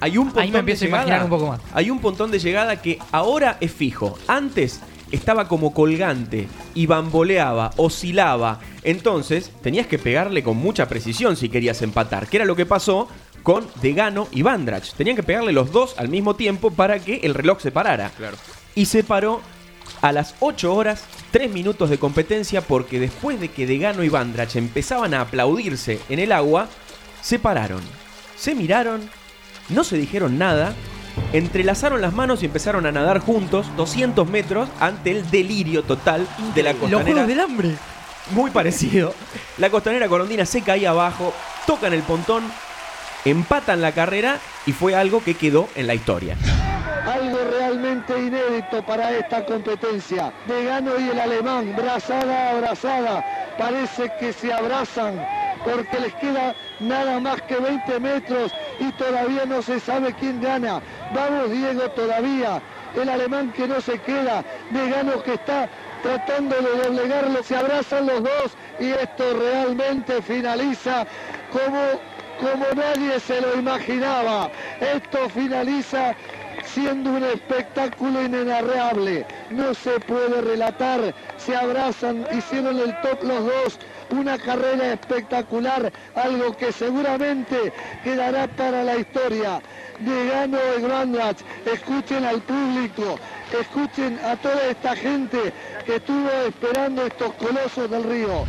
Hay 0.00 0.16
un 0.18 0.26
pontón 0.26 0.42
Ahí 0.44 0.52
me 0.52 0.60
empiezo 0.60 0.80
de 0.80 0.86
a 0.86 0.88
imaginar 0.90 1.06
llegada- 1.18 1.24
un 1.24 1.30
poco 1.30 1.46
más. 1.50 1.60
Hay 1.74 1.90
un 1.90 1.98
pontón 1.98 2.30
de 2.30 2.38
llegada 2.38 2.80
que 2.80 3.00
ahora 3.10 3.56
es 3.60 3.72
fijo. 3.72 4.16
Antes 4.28 4.80
estaba 5.10 5.48
como 5.48 5.74
colgante 5.74 6.46
y 6.74 6.86
bamboleaba, 6.86 7.70
oscilaba. 7.76 8.60
Entonces 8.84 9.50
tenías 9.62 9.86
que 9.88 9.98
pegarle 9.98 10.42
con 10.44 10.56
mucha 10.58 10.86
precisión 10.88 11.36
si 11.36 11.48
querías 11.48 11.82
empatar. 11.82 12.28
Que 12.28 12.36
era 12.36 12.46
lo 12.46 12.54
que 12.54 12.66
pasó 12.66 13.08
con 13.48 13.66
Degano 13.80 14.28
y 14.30 14.42
Bandrach. 14.42 14.92
Tenían 14.92 15.16
que 15.16 15.22
pegarle 15.22 15.52
los 15.52 15.72
dos 15.72 15.94
al 15.96 16.10
mismo 16.10 16.36
tiempo 16.36 16.70
para 16.70 16.98
que 16.98 17.20
el 17.22 17.32
reloj 17.32 17.60
se 17.62 17.70
parara. 17.70 18.10
Claro. 18.10 18.36
Y 18.74 18.84
se 18.84 19.02
paró 19.02 19.40
a 20.02 20.12
las 20.12 20.34
8 20.40 20.74
horas, 20.74 21.04
3 21.30 21.50
minutos 21.50 21.88
de 21.88 21.96
competencia, 21.96 22.60
porque 22.60 23.00
después 23.00 23.40
de 23.40 23.48
que 23.48 23.66
Degano 23.66 24.04
y 24.04 24.10
Bandrach 24.10 24.54
empezaban 24.56 25.14
a 25.14 25.22
aplaudirse 25.22 25.98
en 26.10 26.18
el 26.18 26.32
agua, 26.32 26.68
se 27.22 27.38
pararon, 27.38 27.80
se 28.36 28.54
miraron, 28.54 29.08
no 29.70 29.82
se 29.82 29.96
dijeron 29.96 30.36
nada, 30.36 30.74
entrelazaron 31.32 32.02
las 32.02 32.12
manos 32.12 32.42
y 32.42 32.46
empezaron 32.46 32.84
a 32.84 32.92
nadar 32.92 33.18
juntos 33.18 33.74
200 33.78 34.28
metros 34.28 34.68
ante 34.78 35.10
el 35.10 35.30
delirio 35.30 35.84
total 35.84 36.28
de 36.54 36.62
la 36.62 36.72
los 36.72 36.80
costanera. 36.82 37.12
juegos 37.12 37.28
del 37.28 37.40
hambre. 37.40 37.70
Muy 38.32 38.50
parecido. 38.50 39.14
La 39.56 39.70
costanera 39.70 40.06
corondina 40.06 40.44
se 40.44 40.60
caía 40.60 40.90
abajo, 40.90 41.32
tocan 41.66 41.94
el 41.94 42.02
pontón, 42.02 42.42
empatan 43.30 43.80
la 43.80 43.92
carrera 43.92 44.38
y 44.66 44.72
fue 44.72 44.94
algo 44.94 45.22
que 45.22 45.34
quedó 45.34 45.68
en 45.74 45.86
la 45.86 45.94
historia. 45.94 46.36
algo 47.06 47.38
realmente 47.50 48.18
inédito 48.18 48.84
para 48.84 49.10
esta 49.12 49.44
competencia. 49.44 50.32
Degano 50.46 50.98
y 50.98 51.08
el 51.08 51.18
alemán, 51.18 51.74
brazada 51.74 52.50
a 52.50 52.54
brazada, 52.60 53.56
parece 53.56 54.12
que 54.20 54.32
se 54.32 54.52
abrazan 54.52 55.26
porque 55.64 56.00
les 56.00 56.14
queda 56.14 56.54
nada 56.80 57.20
más 57.20 57.40
que 57.42 57.56
20 57.56 58.00
metros 58.00 58.52
y 58.78 58.90
todavía 58.92 59.44
no 59.46 59.62
se 59.62 59.80
sabe 59.80 60.12
quién 60.14 60.40
gana. 60.40 60.80
Vamos 61.14 61.50
Diego 61.50 61.90
todavía, 61.90 62.62
el 62.94 63.08
alemán 63.08 63.52
que 63.52 63.66
no 63.66 63.80
se 63.80 63.98
queda, 63.98 64.44
Degano 64.70 65.22
que 65.22 65.34
está 65.34 65.68
tratando 66.02 66.56
de 66.56 66.84
doblegarlo, 66.84 67.42
se 67.42 67.56
abrazan 67.56 68.06
los 68.06 68.22
dos 68.22 68.56
y 68.78 68.90
esto 68.90 69.24
realmente 69.38 70.22
finaliza 70.22 71.06
como 71.50 72.00
como 72.40 72.66
nadie 72.74 73.20
se 73.20 73.40
lo 73.40 73.54
imaginaba. 73.58 74.50
Esto 74.80 75.28
finaliza 75.28 76.14
siendo 76.64 77.10
un 77.10 77.24
espectáculo 77.24 78.22
inenarrable. 78.22 79.26
No 79.50 79.74
se 79.74 79.98
puede 80.00 80.40
relatar. 80.40 81.14
Se 81.36 81.56
abrazan, 81.56 82.26
hicieron 82.36 82.78
el 82.78 82.98
top 83.00 83.22
los 83.22 83.44
dos. 83.44 83.78
Una 84.10 84.38
carrera 84.38 84.92
espectacular, 84.92 85.92
algo 86.14 86.56
que 86.56 86.72
seguramente 86.72 87.72
quedará 88.02 88.46
para 88.46 88.82
la 88.82 88.96
historia. 88.96 89.60
De 89.98 90.28
Gano 90.28 90.58
de 90.58 90.80
Grandlatch, 90.80 91.40
escuchen 91.66 92.24
al 92.24 92.40
público, 92.40 93.18
escuchen 93.60 94.18
a 94.24 94.36
toda 94.36 94.68
esta 94.70 94.94
gente 94.94 95.52
que 95.84 95.96
estuvo 95.96 96.30
esperando 96.46 97.04
estos 97.04 97.34
colosos 97.34 97.90
del 97.90 98.04
río. 98.04 98.44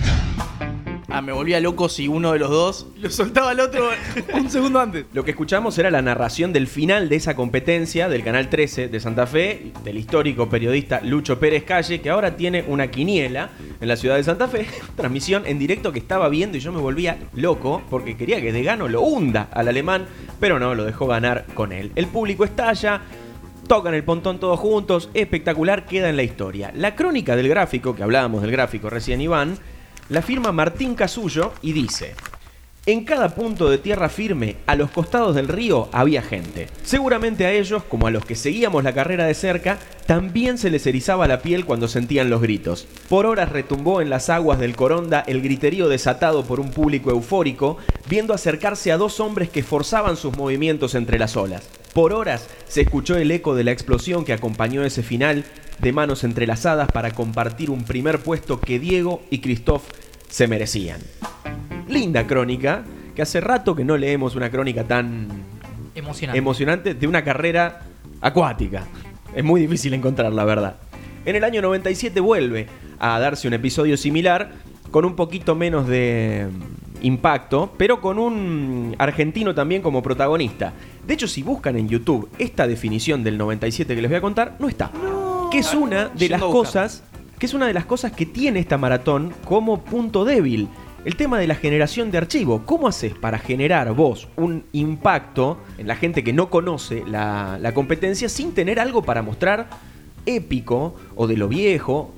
Ah, 1.11 1.21
me 1.23 1.31
volvía 1.33 1.59
loco 1.59 1.89
si 1.89 2.07
uno 2.07 2.33
de 2.33 2.39
los 2.39 2.51
dos 2.51 2.87
lo 2.97 3.09
soltaba 3.09 3.49
al 3.49 3.59
otro 3.59 3.89
un 4.35 4.49
segundo 4.49 4.79
antes. 4.79 5.05
Lo 5.11 5.23
que 5.23 5.31
escuchamos 5.31 5.75
era 5.79 5.89
la 5.89 6.03
narración 6.03 6.53
del 6.53 6.67
final 6.67 7.09
de 7.09 7.15
esa 7.15 7.35
competencia 7.35 8.07
del 8.09 8.23
Canal 8.23 8.47
13 8.49 8.89
de 8.89 8.99
Santa 8.99 9.25
Fe, 9.25 9.71
del 9.83 9.97
histórico 9.97 10.49
periodista 10.49 11.01
Lucho 11.01 11.39
Pérez 11.39 11.63
Calle, 11.63 11.99
que 11.99 12.11
ahora 12.11 12.35
tiene 12.35 12.63
una 12.67 12.91
quiniela 12.91 13.49
en 13.81 13.87
la 13.87 13.95
ciudad 13.95 14.17
de 14.17 14.23
Santa 14.23 14.47
Fe, 14.47 14.67
transmisión 14.95 15.47
en 15.47 15.57
directo 15.57 15.91
que 15.91 15.99
estaba 15.99 16.29
viendo 16.29 16.57
y 16.57 16.59
yo 16.59 16.71
me 16.71 16.79
volvía 16.79 17.17
loco 17.33 17.81
porque 17.89 18.15
quería 18.15 18.39
que 18.39 18.53
Degano 18.53 18.87
lo 18.87 19.01
hunda 19.01 19.49
al 19.51 19.67
alemán, 19.67 20.05
pero 20.39 20.59
no, 20.59 20.75
lo 20.75 20.85
dejó 20.85 21.07
ganar 21.07 21.45
con 21.55 21.71
él. 21.71 21.91
El 21.95 22.05
público 22.05 22.43
estalla, 22.43 23.01
tocan 23.67 23.95
el 23.95 24.03
pontón 24.03 24.39
todos 24.39 24.59
juntos, 24.59 25.09
espectacular, 25.15 25.87
queda 25.87 26.09
en 26.09 26.17
la 26.17 26.23
historia. 26.23 26.71
La 26.75 26.95
crónica 26.95 27.35
del 27.35 27.49
gráfico, 27.49 27.95
que 27.95 28.03
hablábamos 28.03 28.43
del 28.43 28.51
gráfico 28.51 28.91
recién 28.91 29.21
Iván, 29.21 29.57
la 30.09 30.21
firma 30.21 30.51
Martín 30.51 30.95
Casullo 30.95 31.53
y 31.61 31.73
dice... 31.73 32.15
En 32.85 33.03
cada 33.03 33.35
punto 33.35 33.69
de 33.69 33.77
tierra 33.77 34.09
firme, 34.09 34.55
a 34.65 34.75
los 34.75 34.89
costados 34.89 35.35
del 35.35 35.47
río, 35.47 35.89
había 35.91 36.23
gente. 36.23 36.69
Seguramente 36.81 37.45
a 37.45 37.51
ellos, 37.51 37.83
como 37.83 38.07
a 38.07 38.09
los 38.09 38.25
que 38.25 38.33
seguíamos 38.33 38.83
la 38.83 38.93
carrera 38.93 39.25
de 39.25 39.35
cerca, 39.35 39.77
también 40.07 40.57
se 40.57 40.71
les 40.71 40.87
erizaba 40.87 41.27
la 41.27 41.41
piel 41.41 41.65
cuando 41.65 41.87
sentían 41.87 42.31
los 42.31 42.41
gritos. 42.41 42.87
Por 43.07 43.27
horas 43.27 43.49
retumbó 43.49 44.01
en 44.01 44.09
las 44.09 44.31
aguas 44.31 44.57
del 44.57 44.75
Coronda 44.75 45.23
el 45.27 45.41
griterío 45.41 45.87
desatado 45.87 46.45
por 46.45 46.59
un 46.59 46.71
público 46.71 47.11
eufórico, 47.11 47.77
viendo 48.07 48.33
acercarse 48.33 48.91
a 48.91 48.97
dos 48.97 49.19
hombres 49.19 49.49
que 49.49 49.61
forzaban 49.61 50.17
sus 50.17 50.35
movimientos 50.35 50.95
entre 50.95 51.19
las 51.19 51.37
olas. 51.37 51.67
Por 51.99 52.13
horas 52.13 52.47
se 52.65 52.79
escuchó 52.79 53.17
el 53.17 53.29
eco 53.29 53.55
de 53.55 53.65
la 53.65 53.71
explosión 53.71 54.23
que 54.23 54.31
acompañó 54.31 54.85
ese 54.85 55.03
final, 55.03 55.43
de 55.79 55.91
manos 55.91 56.23
entrelazadas 56.23 56.89
para 56.89 57.11
compartir 57.11 57.69
un 57.69 57.83
primer 57.83 58.19
puesto 58.19 58.61
que 58.61 58.79
Diego 58.79 59.21
y 59.29 59.39
Christoph 59.39 59.83
se 60.29 60.47
merecían 60.47 61.01
linda 61.89 62.25
crónica, 62.25 62.85
que 63.13 63.21
hace 63.21 63.41
rato 63.41 63.75
que 63.75 63.83
no 63.83 63.97
leemos 63.97 64.37
una 64.37 64.49
crónica 64.49 64.85
tan 64.85 65.27
Emocionante. 65.93 66.39
emocionante 66.39 66.93
de 66.93 67.05
una 67.05 67.21
carrera 67.25 67.81
acuática. 68.21 68.85
Es 69.35 69.43
muy 69.43 69.59
difícil 69.59 69.93
encontrar, 69.93 70.31
la 70.31 70.45
verdad. 70.45 70.77
En 71.25 71.35
el 71.35 71.43
año 71.43 71.61
97 71.61 72.21
vuelve 72.21 72.67
a 72.97 73.19
darse 73.19 73.45
un 73.45 73.55
episodio 73.55 73.97
similar, 73.97 74.53
con 74.89 75.03
un 75.03 75.17
poquito 75.17 75.53
menos 75.53 75.85
de 75.85 76.47
mm, 76.49 77.05
impacto, 77.05 77.73
pero 77.77 77.99
con 77.99 78.19
un 78.19 78.95
argentino 78.97 79.53
también 79.53 79.81
como 79.81 80.01
protagonista. 80.01 80.71
De 81.09 81.15
hecho, 81.15 81.27
si 81.27 81.41
buscan 81.41 81.75
en 81.75 81.89
YouTube 81.89 82.29
esta 82.37 82.67
definición 82.67 83.23
del 83.23 83.35
97 83.39 83.95
que 83.95 83.99
les 83.99 84.11
voy 84.11 84.17
a 84.19 84.21
contar, 84.21 84.57
no 84.59 84.69
está. 84.69 84.91
que 85.51 85.57
es 85.57 85.73
una 85.73 86.09
de 86.09 86.29
las 86.29 86.39
cosas 86.39 87.03
que 87.39 87.47
es 87.47 87.55
una 87.55 87.65
de 87.65 87.73
las 87.73 87.85
cosas 87.85 88.11
que 88.11 88.27
tiene 88.27 88.59
esta 88.59 88.77
maratón 88.77 89.33
como 89.43 89.83
punto 89.83 90.23
débil. 90.23 90.67
El 91.05 91.15
tema 91.15 91.39
de 91.39 91.47
la 91.47 91.55
generación 91.55 92.11
de 92.11 92.19
archivo. 92.19 92.61
¿Cómo 92.63 92.87
haces 92.87 93.15
para 93.15 93.39
generar 93.39 93.91
vos 93.93 94.27
un 94.35 94.65
impacto 94.71 95.57
en 95.79 95.87
la 95.87 95.95
gente 95.95 96.23
que 96.23 96.31
no 96.31 96.51
conoce 96.51 97.03
la, 97.07 97.57
la 97.59 97.73
competencia 97.73 98.29
sin 98.29 98.53
tener 98.53 98.79
algo 98.79 99.01
para 99.01 99.23
mostrar 99.23 99.67
épico 100.27 100.93
o 101.15 101.25
de 101.25 101.37
lo 101.37 101.47
viejo? 101.47 102.13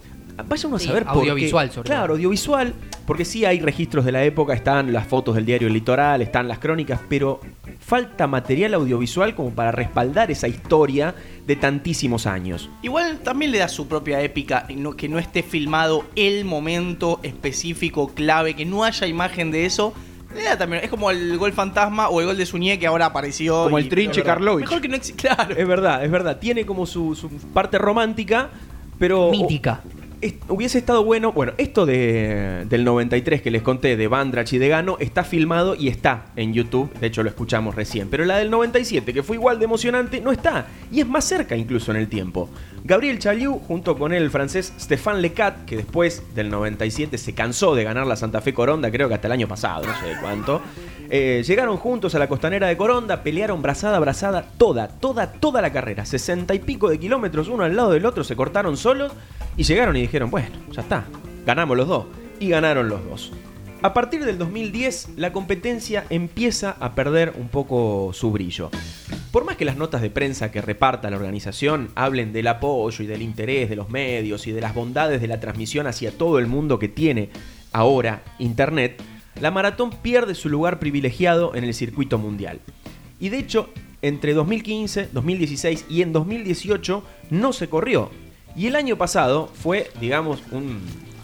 Vaya 0.47 0.67
uno 0.67 0.77
a 0.77 0.79
Sí, 0.79 0.87
saber 0.87 1.03
por 1.05 1.13
qué. 1.13 1.19
audiovisual, 1.31 1.71
sobre 1.71 1.87
Claro, 1.87 2.05
todo. 2.07 2.13
audiovisual, 2.15 2.73
porque 3.05 3.25
sí 3.25 3.45
hay 3.45 3.59
registros 3.59 4.05
de 4.05 4.11
la 4.11 4.23
época, 4.23 4.53
están 4.53 4.91
las 4.93 5.07
fotos 5.07 5.35
del 5.35 5.45
diario 5.45 5.67
El 5.67 5.73
Litoral, 5.73 6.21
están 6.21 6.47
las 6.47 6.59
crónicas, 6.59 6.99
pero 7.09 7.39
falta 7.79 8.27
material 8.27 8.73
audiovisual 8.73 9.35
como 9.35 9.51
para 9.51 9.71
respaldar 9.71 10.31
esa 10.31 10.47
historia 10.47 11.13
de 11.45 11.55
tantísimos 11.55 12.25
años. 12.27 12.69
Igual 12.81 13.19
también 13.19 13.51
le 13.51 13.57
da 13.59 13.67
su 13.67 13.87
propia 13.87 14.21
épica, 14.21 14.65
no- 14.75 14.95
que 14.95 15.07
no 15.09 15.19
esté 15.19 15.43
filmado 15.43 16.05
el 16.15 16.45
momento 16.45 17.19
específico, 17.23 18.11
clave, 18.13 18.53
que 18.55 18.65
no 18.65 18.83
haya 18.83 19.07
imagen 19.07 19.51
de 19.51 19.65
eso. 19.65 19.93
Le 20.35 20.43
da 20.43 20.57
también, 20.57 20.83
es 20.83 20.89
como 20.89 21.11
el 21.11 21.37
gol 21.37 21.51
fantasma 21.51 22.07
o 22.07 22.21
el 22.21 22.27
gol 22.27 22.37
de 22.37 22.45
Suñé 22.45 22.79
que 22.79 22.87
ahora 22.87 23.07
apareció. 23.07 23.65
Como 23.65 23.77
y- 23.79 23.83
el 23.83 23.89
Trinche. 23.89 24.23
Karlovich. 24.23 24.61
Mejor 24.65 24.81
que 24.81 24.87
no 24.87 24.95
existe, 24.95 25.27
claro. 25.27 25.55
Es 25.57 25.67
verdad, 25.67 26.05
es 26.05 26.09
verdad. 26.11 26.37
Tiene 26.39 26.65
como 26.65 26.85
su, 26.85 27.15
su 27.15 27.29
parte 27.53 27.77
romántica, 27.77 28.49
pero. 28.97 29.29
Mítica. 29.31 29.81
Es- 30.21 30.35
hubiese 30.47 30.77
estado 30.77 31.03
bueno. 31.03 31.31
Bueno, 31.31 31.53
esto 31.57 31.85
de, 31.85 32.65
del 32.69 32.83
93 32.83 33.41
que 33.41 33.51
les 33.51 33.61
conté, 33.61 33.97
de 33.97 34.07
Bandrach 34.07 34.51
y 34.53 34.57
de 34.57 34.67
Gano, 34.69 34.97
está 34.99 35.23
filmado 35.23 35.75
y 35.75 35.87
está 35.87 36.27
en 36.35 36.53
YouTube. 36.53 36.91
De 36.99 37.07
hecho, 37.07 37.23
lo 37.23 37.29
escuchamos 37.29 37.75
recién. 37.75 38.09
Pero 38.09 38.25
la 38.25 38.37
del 38.37 38.49
97, 38.51 39.13
que 39.13 39.23
fue 39.23 39.35
igual 39.35 39.59
de 39.59 39.65
emocionante, 39.65 40.21
no 40.21 40.31
está. 40.31 40.67
Y 40.91 40.99
es 41.01 41.07
más 41.07 41.25
cerca 41.25 41.55
incluso 41.55 41.91
en 41.91 41.97
el 41.97 42.07
tiempo. 42.07 42.49
Gabriel 42.83 43.19
Chaliu, 43.19 43.59
junto 43.59 43.97
con 43.97 44.11
el 44.13 44.29
francés 44.31 44.73
Stéphane 44.79 45.21
Lecat, 45.21 45.65
que 45.65 45.77
después 45.77 46.23
del 46.33 46.49
97 46.49 47.17
se 47.17 47.33
cansó 47.33 47.75
de 47.75 47.83
ganar 47.83 48.07
la 48.07 48.15
Santa 48.15 48.41
Fe 48.41 48.53
Coronda, 48.53 48.89
creo 48.91 49.07
que 49.07 49.13
hasta 49.15 49.27
el 49.27 49.33
año 49.33 49.47
pasado, 49.47 49.85
no 49.85 49.99
sé 49.99 50.07
de 50.07 50.17
cuánto. 50.19 50.61
eh, 51.13 51.43
llegaron 51.45 51.75
juntos 51.77 52.15
a 52.15 52.19
la 52.19 52.27
costanera 52.29 52.67
de 52.67 52.77
Coronda, 52.77 53.21
pelearon 53.21 53.61
brazada 53.61 53.97
a 53.97 53.99
brazada 53.99 54.45
toda, 54.57 54.87
toda, 54.87 55.31
toda 55.33 55.61
la 55.61 55.71
carrera. 55.71 56.05
60 56.05 56.53
y 56.55 56.59
pico 56.59 56.89
de 56.89 56.97
kilómetros 56.99 57.49
uno 57.49 57.63
al 57.65 57.75
lado 57.75 57.91
del 57.91 58.05
otro, 58.05 58.23
se 58.23 58.35
cortaron 58.35 58.77
solos 58.77 59.11
y 59.57 59.63
llegaron 59.63 59.95
y 59.97 60.01
dijeron, 60.01 60.31
bueno, 60.31 60.55
ya 60.71 60.81
está, 60.81 61.05
ganamos 61.45 61.77
los 61.77 61.87
dos. 61.87 62.05
Y 62.39 62.49
ganaron 62.49 62.89
los 62.89 63.05
dos. 63.05 63.31
A 63.83 63.93
partir 63.93 64.25
del 64.25 64.37
2010, 64.37 65.09
la 65.17 65.33
competencia 65.33 66.05
empieza 66.09 66.75
a 66.79 66.93
perder 66.93 67.33
un 67.37 67.49
poco 67.49 68.11
su 68.13 68.31
brillo. 68.31 68.69
Por 69.31 69.45
más 69.45 69.57
que 69.57 69.65
las 69.65 69.77
notas 69.77 70.01
de 70.01 70.09
prensa 70.09 70.51
que 70.51 70.61
reparta 70.61 71.09
la 71.09 71.17
organización 71.17 71.89
hablen 71.95 72.33
del 72.33 72.47
apoyo 72.47 73.03
y 73.03 73.07
del 73.07 73.21
interés 73.21 73.69
de 73.69 73.75
los 73.75 73.89
medios 73.89 74.45
y 74.45 74.51
de 74.51 74.61
las 74.61 74.75
bondades 74.75 75.21
de 75.21 75.27
la 75.27 75.39
transmisión 75.39 75.87
hacia 75.87 76.11
todo 76.11 76.37
el 76.37 76.47
mundo 76.47 76.79
que 76.79 76.89
tiene 76.89 77.29
ahora 77.71 78.23
Internet, 78.39 79.01
la 79.39 79.49
maratón 79.49 79.89
pierde 79.89 80.35
su 80.35 80.49
lugar 80.49 80.77
privilegiado 80.79 81.55
en 81.55 81.63
el 81.63 81.73
circuito 81.73 82.17
mundial. 82.17 82.59
Y 83.19 83.29
de 83.29 83.39
hecho, 83.39 83.69
entre 84.01 84.33
2015, 84.33 85.09
2016 85.11 85.85
y 85.89 86.01
en 86.01 86.11
2018 86.13 87.03
no 87.29 87.53
se 87.53 87.69
corrió. 87.69 88.11
Y 88.55 88.67
el 88.67 88.75
año 88.75 88.97
pasado 88.97 89.49
fue, 89.53 89.91
digamos, 89.99 90.41
un 90.51 90.81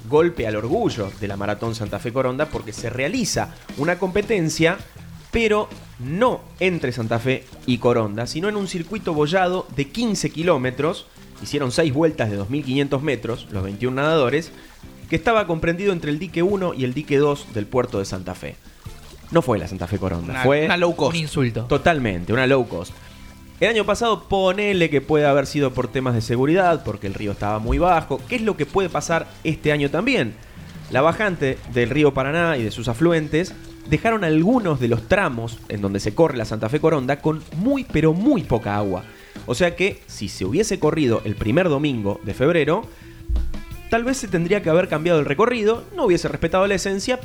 golpe 0.10 0.48
al 0.48 0.56
orgullo 0.56 1.12
de 1.20 1.28
la 1.28 1.36
Maratón 1.38 1.76
Santa 1.76 2.00
Fe 2.00 2.14
Coronda 2.14 2.48
porque 2.50 2.72
se 2.74 2.90
realiza 2.90 3.54
una 3.78 4.00
competencia, 4.00 4.78
pero 5.32 5.68
no 6.00 6.42
entre 6.60 6.92
Santa 6.94 7.20
Fe 7.20 7.44
y 7.66 7.80
Coronda, 7.80 8.26
sino 8.28 8.48
en 8.48 8.56
un 8.56 8.68
circuito 8.68 9.14
bollado 9.14 9.68
de 9.76 9.90
15 9.90 10.30
kilómetros. 10.30 11.08
Hicieron 11.44 11.72
6 11.72 11.94
vueltas 11.94 12.32
de 12.32 12.40
2.500 12.40 13.02
metros, 13.02 13.48
los 13.52 13.64
21 13.64 13.96
nadadores, 14.02 14.52
que 15.10 15.16
estaba 15.18 15.46
comprendido 15.46 15.92
entre 15.94 16.10
el 16.12 16.20
dique 16.20 16.42
1 16.42 16.74
y 16.74 16.84
el 16.86 16.94
dique 16.94 17.18
2 17.18 17.54
del 17.54 17.66
puerto 17.68 18.00
de 18.00 18.06
Santa 18.06 18.34
Fe. 18.34 18.56
No 19.32 19.42
fue 19.42 19.60
la 19.60 19.68
Santa 19.68 19.88
Fe 19.88 19.98
Coronda, 20.00 20.32
Una, 20.32 20.44
fue 20.44 20.66
una 20.66 20.78
low 20.78 20.92
Un 20.92 20.96
cost. 20.96 21.18
insulto. 21.18 21.66
Totalmente, 21.66 22.32
una 22.32 22.48
low 22.48 22.66
cost. 22.68 22.94
El 23.60 23.70
año 23.70 23.86
pasado 23.86 24.26
ponele 24.30 24.92
que 24.92 25.02
puede 25.02 25.26
haber 25.26 25.48
sido 25.48 25.74
por 25.74 25.88
temas 25.88 26.14
de 26.14 26.22
seguridad, 26.22 26.84
porque 26.84 27.08
el 27.08 27.16
río 27.16 27.32
estaba 27.32 27.58
muy 27.58 27.80
bajo. 27.80 28.22
¿Qué 28.30 28.36
es 28.36 28.44
lo 28.44 28.56
que 28.56 28.68
puede 28.68 28.88
pasar 28.88 29.28
este 29.44 29.72
año 29.72 29.90
también? 29.90 30.36
La 30.92 31.02
bajante 31.02 31.58
del 31.74 31.90
río 31.90 32.14
Paraná 32.14 32.56
y 32.58 32.64
de 32.64 32.70
sus 32.70 32.88
afluentes 32.88 33.56
dejaron 33.90 34.24
algunos 34.24 34.80
de 34.80 34.88
los 34.90 35.08
tramos 35.08 35.58
en 35.70 35.82
donde 35.82 36.00
se 36.00 36.14
corre 36.14 36.38
la 36.38 36.46
Santa 36.46 36.70
Fe 36.70 36.80
Coronda 36.80 37.20
con 37.20 37.42
muy 37.56 37.84
pero 37.84 38.14
muy 38.14 38.44
poca 38.44 38.78
agua. 38.78 39.04
O 39.48 39.56
sea 39.56 39.76
que 39.76 40.04
si 40.06 40.30
se 40.30 40.46
hubiese 40.46 40.78
corrido 40.78 41.24
el 41.26 41.36
primer 41.36 41.68
domingo 41.68 42.22
de 42.24 42.36
febrero, 42.36 42.84
tal 43.90 44.04
vez 44.04 44.18
se 44.18 44.28
tendría 44.28 44.62
que 44.62 44.70
haber 44.70 44.88
cambiado 44.88 45.20
el 45.20 45.26
recorrido, 45.26 45.84
no 45.96 46.06
hubiese 46.06 46.28
respetado 46.28 46.68
la 46.68 46.76
esencia, 46.76 47.20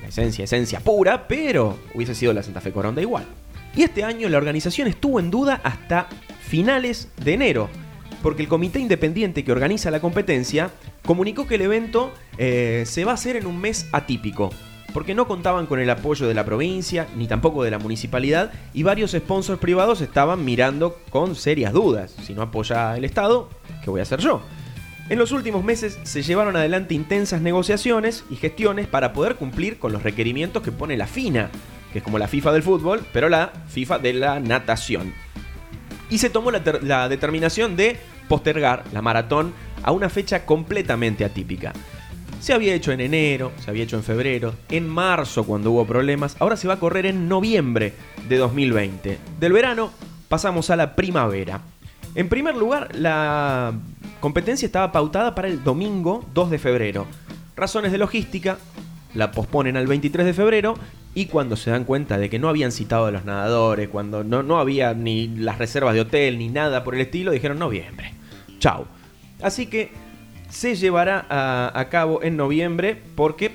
la 0.00 0.08
esencia, 0.08 0.44
esencia 0.44 0.80
pura, 0.80 1.28
pero 1.28 1.78
hubiese 1.94 2.14
sido 2.14 2.32
la 2.32 2.42
Santa 2.42 2.62
Fe 2.62 2.72
Coronda 2.72 3.02
igual. 3.02 3.26
Y 3.76 3.82
este 3.82 4.04
año 4.04 4.28
la 4.28 4.38
organización 4.38 4.88
estuvo 4.88 5.20
en 5.20 5.30
duda 5.30 5.60
hasta 5.62 6.08
finales 6.40 7.08
de 7.22 7.34
enero, 7.34 7.68
porque 8.22 8.42
el 8.42 8.48
comité 8.48 8.80
independiente 8.80 9.44
que 9.44 9.52
organiza 9.52 9.90
la 9.90 10.00
competencia 10.00 10.70
comunicó 11.04 11.46
que 11.46 11.56
el 11.56 11.62
evento 11.62 12.12
eh, 12.38 12.84
se 12.86 13.04
va 13.04 13.12
a 13.12 13.14
hacer 13.14 13.36
en 13.36 13.46
un 13.46 13.60
mes 13.60 13.86
atípico, 13.92 14.50
porque 14.92 15.14
no 15.14 15.28
contaban 15.28 15.66
con 15.66 15.78
el 15.78 15.90
apoyo 15.90 16.26
de 16.26 16.34
la 16.34 16.44
provincia, 16.44 17.06
ni 17.16 17.26
tampoco 17.26 17.62
de 17.62 17.70
la 17.70 17.78
municipalidad, 17.78 18.52
y 18.74 18.82
varios 18.82 19.12
sponsors 19.12 19.60
privados 19.60 20.00
estaban 20.00 20.44
mirando 20.44 20.98
con 21.10 21.34
serias 21.34 21.72
dudas. 21.72 22.14
Si 22.22 22.34
no 22.34 22.42
apoya 22.42 22.96
el 22.96 23.04
Estado, 23.04 23.48
¿qué 23.84 23.90
voy 23.90 24.00
a 24.00 24.04
hacer 24.04 24.20
yo? 24.20 24.42
En 25.08 25.18
los 25.18 25.32
últimos 25.32 25.64
meses 25.64 25.98
se 26.02 26.22
llevaron 26.22 26.56
adelante 26.56 26.94
intensas 26.94 27.40
negociaciones 27.40 28.24
y 28.30 28.36
gestiones 28.36 28.86
para 28.86 29.14
poder 29.14 29.36
cumplir 29.36 29.78
con 29.78 29.92
los 29.92 30.02
requerimientos 30.02 30.62
que 30.62 30.72
pone 30.72 30.98
la 30.98 31.06
FINA, 31.06 31.50
que 31.92 31.98
es 31.98 32.04
como 32.04 32.18
la 32.18 32.28
FIFA 32.28 32.52
del 32.52 32.62
fútbol, 32.62 33.04
pero 33.12 33.28
la 33.28 33.52
FIFA 33.68 33.98
de 33.98 34.12
la 34.14 34.40
natación. 34.40 35.12
Y 36.10 36.18
se 36.18 36.30
tomó 36.30 36.50
la, 36.50 36.62
la 36.82 37.08
determinación 37.08 37.76
de 37.76 37.98
postergar 38.28 38.84
la 38.92 39.02
maratón 39.02 39.52
a 39.82 39.92
una 39.92 40.08
fecha 40.08 40.44
completamente 40.44 41.24
atípica. 41.24 41.72
Se 42.40 42.52
había 42.52 42.74
hecho 42.74 42.92
en 42.92 43.00
enero, 43.00 43.52
se 43.58 43.70
había 43.70 43.82
hecho 43.82 43.96
en 43.96 44.04
febrero, 44.04 44.54
en 44.70 44.88
marzo 44.88 45.44
cuando 45.44 45.72
hubo 45.72 45.84
problemas, 45.84 46.36
ahora 46.38 46.56
se 46.56 46.68
va 46.68 46.74
a 46.74 46.78
correr 46.78 47.06
en 47.06 47.28
noviembre 47.28 47.94
de 48.28 48.36
2020. 48.36 49.18
Del 49.40 49.52
verano 49.52 49.90
pasamos 50.28 50.70
a 50.70 50.76
la 50.76 50.94
primavera. 50.94 51.62
En 52.14 52.28
primer 52.28 52.56
lugar, 52.56 52.94
la 52.94 53.72
competencia 54.20 54.66
estaba 54.66 54.92
pautada 54.92 55.34
para 55.34 55.48
el 55.48 55.64
domingo 55.64 56.24
2 56.32 56.50
de 56.50 56.58
febrero. 56.58 57.06
Razones 57.56 57.90
de 57.90 57.98
logística, 57.98 58.58
la 59.14 59.32
posponen 59.32 59.76
al 59.76 59.86
23 59.86 60.26
de 60.26 60.34
febrero 60.34 60.74
y 61.18 61.26
cuando 61.26 61.56
se 61.56 61.72
dan 61.72 61.82
cuenta 61.82 62.16
de 62.16 62.30
que 62.30 62.38
no 62.38 62.48
habían 62.48 62.70
citado 62.70 63.06
a 63.06 63.10
los 63.10 63.24
nadadores, 63.24 63.88
cuando 63.88 64.22
no, 64.22 64.44
no 64.44 64.60
había 64.60 64.94
ni 64.94 65.26
las 65.26 65.58
reservas 65.58 65.92
de 65.94 66.02
hotel 66.02 66.38
ni 66.38 66.48
nada 66.48 66.84
por 66.84 66.94
el 66.94 67.00
estilo, 67.00 67.32
dijeron 67.32 67.58
noviembre. 67.58 68.12
Chau. 68.60 68.84
Así 69.42 69.66
que 69.66 69.90
se 70.48 70.76
llevará 70.76 71.26
a, 71.28 71.72
a 71.74 71.88
cabo 71.88 72.22
en 72.22 72.36
noviembre 72.36 73.02
porque 73.16 73.50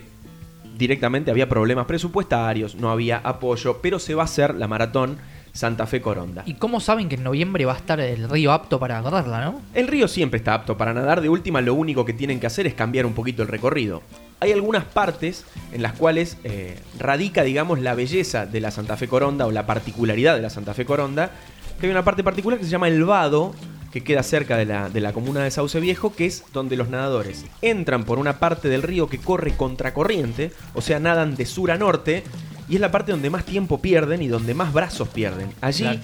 directamente 0.77 1.31
había 1.31 1.47
problemas 1.47 1.85
presupuestarios, 1.85 2.75
no 2.75 2.91
había 2.91 3.19
apoyo, 3.19 3.79
pero 3.81 3.97
se 3.97 4.13
va 4.13 4.23
a 4.23 4.25
hacer 4.25 4.55
la 4.55 4.67
maratón 4.67 5.17
Santa 5.53 5.87
Fe 5.87 6.01
Coronda. 6.01 6.43
¿Y 6.45 6.55
cómo 6.55 6.81
saben 6.81 7.07
que 7.07 7.15
en 7.15 7.23
noviembre 7.23 7.63
va 7.63 7.75
a 7.75 7.77
estar 7.77 7.99
el 8.01 8.27
río 8.29 8.51
apto 8.51 8.77
para 8.77 9.01
correrla, 9.01 9.45
no? 9.45 9.61
El 9.73 9.87
río 9.87 10.09
siempre 10.09 10.39
está 10.39 10.55
apto 10.55 10.75
para 10.75 10.93
nadar, 10.93 11.21
de 11.21 11.29
última 11.29 11.61
lo 11.61 11.75
único 11.75 12.03
que 12.03 12.11
tienen 12.11 12.41
que 12.41 12.47
hacer 12.47 12.67
es 12.67 12.73
cambiar 12.73 13.05
un 13.05 13.13
poquito 13.13 13.41
el 13.41 13.47
recorrido. 13.47 14.01
Hay 14.43 14.51
algunas 14.51 14.83
partes 14.83 15.45
en 15.71 15.81
las 15.81 15.93
cuales 15.93 16.37
eh, 16.43 16.77
radica, 16.99 17.43
digamos, 17.43 17.79
la 17.79 17.95
belleza 17.95 18.45
de 18.45 18.59
la 18.59 18.71
Santa 18.71 18.97
Fe 18.97 19.07
Coronda 19.07 19.45
o 19.47 19.51
la 19.51 19.65
particularidad 19.65 20.35
de 20.35 20.41
la 20.41 20.49
Santa 20.49 20.73
Fe 20.73 20.83
Coronda, 20.85 21.31
que 21.79 21.85
hay 21.87 21.91
una 21.91 22.03
parte 22.03 22.23
particular 22.23 22.59
que 22.59 22.65
se 22.65 22.71
llama 22.71 22.89
el 22.89 23.03
Vado, 23.05 23.55
que 23.91 24.03
queda 24.03 24.21
cerca 24.21 24.57
de 24.57 24.65
la, 24.65 24.89
de 24.89 24.99
la 24.99 25.13
comuna 25.13 25.43
de 25.43 25.51
Sauce 25.51 25.79
Viejo, 25.79 26.13
que 26.13 26.25
es 26.25 26.43
donde 26.51 26.75
los 26.75 26.89
nadadores 26.89 27.45
entran 27.61 28.03
por 28.03 28.19
una 28.19 28.39
parte 28.39 28.67
del 28.67 28.81
río 28.81 29.07
que 29.07 29.17
corre 29.17 29.55
contracorriente, 29.55 30.51
o 30.73 30.81
sea, 30.81 30.99
nadan 30.99 31.35
de 31.35 31.45
sur 31.45 31.71
a 31.71 31.77
norte, 31.77 32.23
y 32.67 32.75
es 32.75 32.81
la 32.81 32.91
parte 32.91 33.11
donde 33.11 33.29
más 33.29 33.45
tiempo 33.45 33.81
pierden 33.81 34.21
y 34.21 34.27
donde 34.27 34.53
más 34.53 34.73
brazos 34.73 35.07
pierden. 35.09 35.51
Allí 35.61 35.83
Claro. 35.83 35.99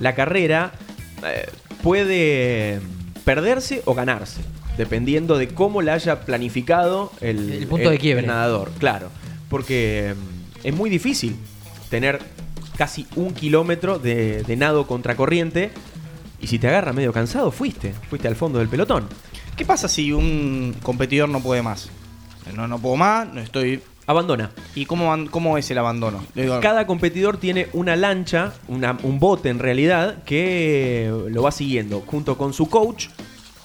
la 0.00 0.14
carrera 0.14 0.72
eh, 1.26 1.46
puede 1.82 2.80
perderse 3.24 3.82
o 3.84 3.94
ganarse, 3.94 4.40
dependiendo 4.76 5.38
de 5.38 5.48
cómo 5.48 5.82
la 5.82 5.94
haya 5.94 6.20
planificado 6.22 7.12
el, 7.20 7.52
El 7.52 7.66
punto 7.66 7.90
de 7.90 7.98
quiebre. 7.98 8.22
el 8.22 8.28
nadador, 8.28 8.70
claro. 8.78 9.08
Porque 9.48 10.14
mm, 10.16 10.66
es 10.66 10.74
muy 10.74 10.88
difícil 10.90 11.36
tener 11.90 12.20
casi 12.76 13.06
un 13.16 13.34
kilómetro 13.34 13.98
de, 13.98 14.42
de 14.44 14.56
nado 14.56 14.86
contracorriente 14.86 15.70
y 16.40 16.46
si 16.46 16.58
te 16.58 16.68
agarra 16.68 16.92
medio 16.92 17.12
cansado, 17.12 17.50
fuiste, 17.52 17.92
fuiste 18.08 18.28
al 18.28 18.36
fondo 18.36 18.58
del 18.58 18.68
pelotón. 18.68 19.06
¿Qué 19.56 19.64
pasa 19.64 19.86
si 19.88 20.12
un 20.12 20.74
competidor 20.82 21.28
no 21.28 21.40
puede 21.40 21.62
más? 21.62 21.90
No, 22.56 22.66
no 22.66 22.78
puedo 22.78 22.96
más, 22.96 23.32
no 23.32 23.40
estoy. 23.40 23.80
Abandona. 24.06 24.50
¿Y 24.74 24.86
cómo, 24.86 25.14
cómo 25.30 25.56
es 25.58 25.70
el 25.70 25.78
abandono? 25.78 26.24
Digo, 26.34 26.58
Cada 26.60 26.86
competidor 26.88 27.36
tiene 27.36 27.68
una 27.72 27.94
lancha, 27.94 28.52
una- 28.66 28.98
un 29.04 29.20
bote 29.20 29.48
en 29.48 29.60
realidad, 29.60 30.24
que 30.24 31.12
lo 31.28 31.42
va 31.42 31.52
siguiendo. 31.52 32.00
Junto 32.04 32.36
con 32.36 32.52
su 32.52 32.68
coach, 32.68 33.06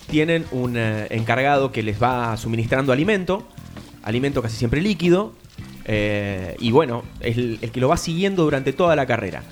tienen 0.10 0.46
un 0.52 0.76
eh, 0.78 1.08
encargado 1.10 1.72
que 1.72 1.84
les 1.84 2.02
va 2.02 2.36
suministrando 2.38 2.92
alimento, 2.92 3.48
alimento 4.04 4.42
casi 4.42 4.56
siempre 4.56 4.82
líquido, 4.82 5.34
eh, 5.86 6.56
y 6.60 6.72
bueno, 6.72 7.04
es 7.20 7.38
el, 7.38 7.60
que 7.60 7.80
lo 7.80 7.90
va 7.90 7.98
siguiendo 7.98 8.44
durante 8.44 8.74
toda 8.74 8.96
la 8.96 9.06
carrera. 9.06 9.44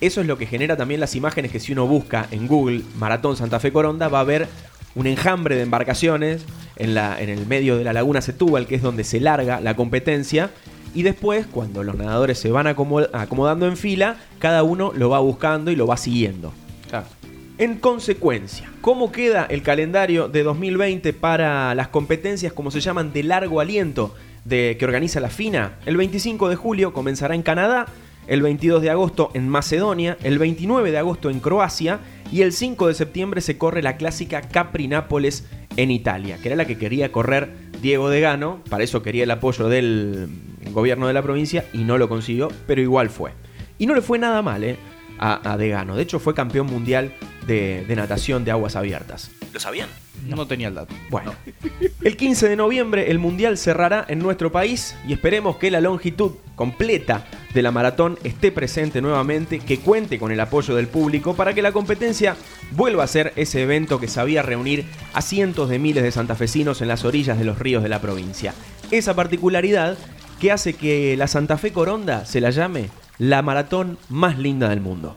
Eso 0.00 0.20
es 0.20 0.26
lo 0.26 0.38
que 0.38 0.46
genera 0.46 0.76
también 0.76 1.00
las 1.00 1.16
imágenes 1.16 1.50
que 1.50 1.58
si 1.58 1.72
uno 1.72 1.86
busca 1.86 2.28
en 2.30 2.46
Google 2.46 2.82
Maratón 2.98 3.36
Santa 3.36 3.58
Fe 3.58 3.72
Coronda 3.72 4.08
va 4.08 4.20
a 4.20 4.24
ver 4.24 4.48
un 4.94 5.06
enjambre 5.08 5.56
de 5.56 5.62
embarcaciones 5.62 6.44
en, 6.76 6.94
la, 6.94 7.20
en 7.20 7.28
el 7.28 7.46
medio 7.46 7.76
de 7.76 7.84
la 7.84 7.92
laguna 7.92 8.20
Setúbal, 8.20 8.66
que 8.66 8.76
es 8.76 8.82
donde 8.82 9.02
se 9.02 9.18
larga 9.18 9.60
la 9.60 9.74
competencia. 9.74 10.50
Y 10.94 11.02
después, 11.02 11.46
cuando 11.46 11.82
los 11.82 11.96
nadadores 11.96 12.38
se 12.38 12.50
van 12.50 12.66
acomo- 12.66 13.08
acomodando 13.12 13.66
en 13.66 13.76
fila, 13.76 14.16
cada 14.38 14.62
uno 14.62 14.92
lo 14.94 15.10
va 15.10 15.18
buscando 15.18 15.70
y 15.70 15.76
lo 15.76 15.86
va 15.86 15.96
siguiendo. 15.96 16.52
En 17.58 17.74
consecuencia, 17.74 18.70
¿cómo 18.80 19.10
queda 19.10 19.44
el 19.50 19.64
calendario 19.64 20.28
de 20.28 20.44
2020 20.44 21.12
para 21.12 21.74
las 21.74 21.88
competencias, 21.88 22.52
como 22.52 22.70
se 22.70 22.78
llaman, 22.78 23.12
de 23.12 23.24
largo 23.24 23.58
aliento 23.58 24.14
de, 24.44 24.76
que 24.78 24.84
organiza 24.84 25.18
la 25.18 25.28
FINA? 25.28 25.72
El 25.84 25.96
25 25.96 26.50
de 26.50 26.54
julio 26.54 26.92
comenzará 26.92 27.34
en 27.34 27.42
Canadá, 27.42 27.86
el 28.28 28.42
22 28.42 28.80
de 28.80 28.90
agosto 28.90 29.32
en 29.34 29.48
Macedonia, 29.48 30.16
el 30.22 30.38
29 30.38 30.92
de 30.92 30.98
agosto 30.98 31.30
en 31.30 31.40
Croacia 31.40 31.98
y 32.30 32.42
el 32.42 32.52
5 32.52 32.86
de 32.86 32.94
septiembre 32.94 33.40
se 33.40 33.58
corre 33.58 33.82
la 33.82 33.96
clásica 33.96 34.40
Capri-Nápoles 34.40 35.44
en 35.76 35.90
Italia, 35.90 36.38
que 36.40 36.50
era 36.50 36.56
la 36.56 36.64
que 36.64 36.78
quería 36.78 37.10
correr 37.10 37.50
Diego 37.82 38.08
Degano, 38.08 38.62
para 38.70 38.84
eso 38.84 39.02
quería 39.02 39.24
el 39.24 39.32
apoyo 39.32 39.68
del 39.68 40.28
gobierno 40.70 41.08
de 41.08 41.12
la 41.12 41.22
provincia 41.22 41.64
y 41.72 41.78
no 41.78 41.98
lo 41.98 42.08
consiguió, 42.08 42.52
pero 42.68 42.80
igual 42.80 43.10
fue. 43.10 43.32
Y 43.78 43.86
no 43.86 43.96
le 43.96 44.00
fue 44.00 44.20
nada 44.20 44.42
mal, 44.42 44.62
¿eh? 44.62 44.76
A, 45.18 45.54
a 45.54 45.56
Degano. 45.56 45.96
De 45.96 46.04
hecho, 46.04 46.20
fue 46.20 46.32
campeón 46.32 46.68
mundial 46.68 47.12
de, 47.48 47.84
de 47.88 47.96
natación 47.96 48.44
de 48.44 48.52
aguas 48.52 48.76
abiertas. 48.76 49.32
¿Lo 49.52 49.58
sabían? 49.58 49.88
no. 50.26 50.46
tenía 50.46 50.68
el 50.68 50.74
dato. 50.74 50.94
Bueno, 51.10 51.34
el 52.02 52.16
15 52.16 52.48
de 52.48 52.56
noviembre 52.56 53.10
el 53.10 53.18
Mundial 53.18 53.58
cerrará 53.58 54.04
en 54.08 54.18
nuestro 54.18 54.52
país 54.52 54.94
y 55.06 55.12
esperemos 55.12 55.56
que 55.56 55.70
la 55.70 55.80
longitud 55.80 56.32
completa 56.54 57.26
de 57.54 57.62
la 57.62 57.70
maratón 57.70 58.18
esté 58.24 58.52
presente 58.52 59.00
nuevamente, 59.00 59.58
que 59.58 59.78
cuente 59.78 60.18
con 60.18 60.32
el 60.32 60.40
apoyo 60.40 60.74
del 60.74 60.88
público 60.88 61.34
para 61.34 61.54
que 61.54 61.62
la 61.62 61.72
competencia 61.72 62.36
vuelva 62.72 63.04
a 63.04 63.08
ser 63.08 63.32
ese 63.36 63.62
evento 63.62 64.00
que 64.00 64.08
sabía 64.08 64.42
reunir 64.42 64.84
a 65.14 65.22
cientos 65.22 65.68
de 65.68 65.78
miles 65.78 66.02
de 66.02 66.12
santafesinos 66.12 66.80
en 66.82 66.88
las 66.88 67.04
orillas 67.04 67.38
de 67.38 67.44
los 67.44 67.58
ríos 67.58 67.82
de 67.82 67.88
la 67.88 68.00
provincia. 68.00 68.54
Esa 68.90 69.14
particularidad 69.14 69.96
que 70.40 70.52
hace 70.52 70.74
que 70.74 71.16
la 71.16 71.26
Santa 71.26 71.58
Fe 71.58 71.72
Coronda 71.72 72.24
se 72.24 72.40
la 72.40 72.50
llame 72.50 72.90
la 73.18 73.42
maratón 73.42 73.98
más 74.08 74.38
linda 74.38 74.68
del 74.68 74.80
mundo. 74.80 75.16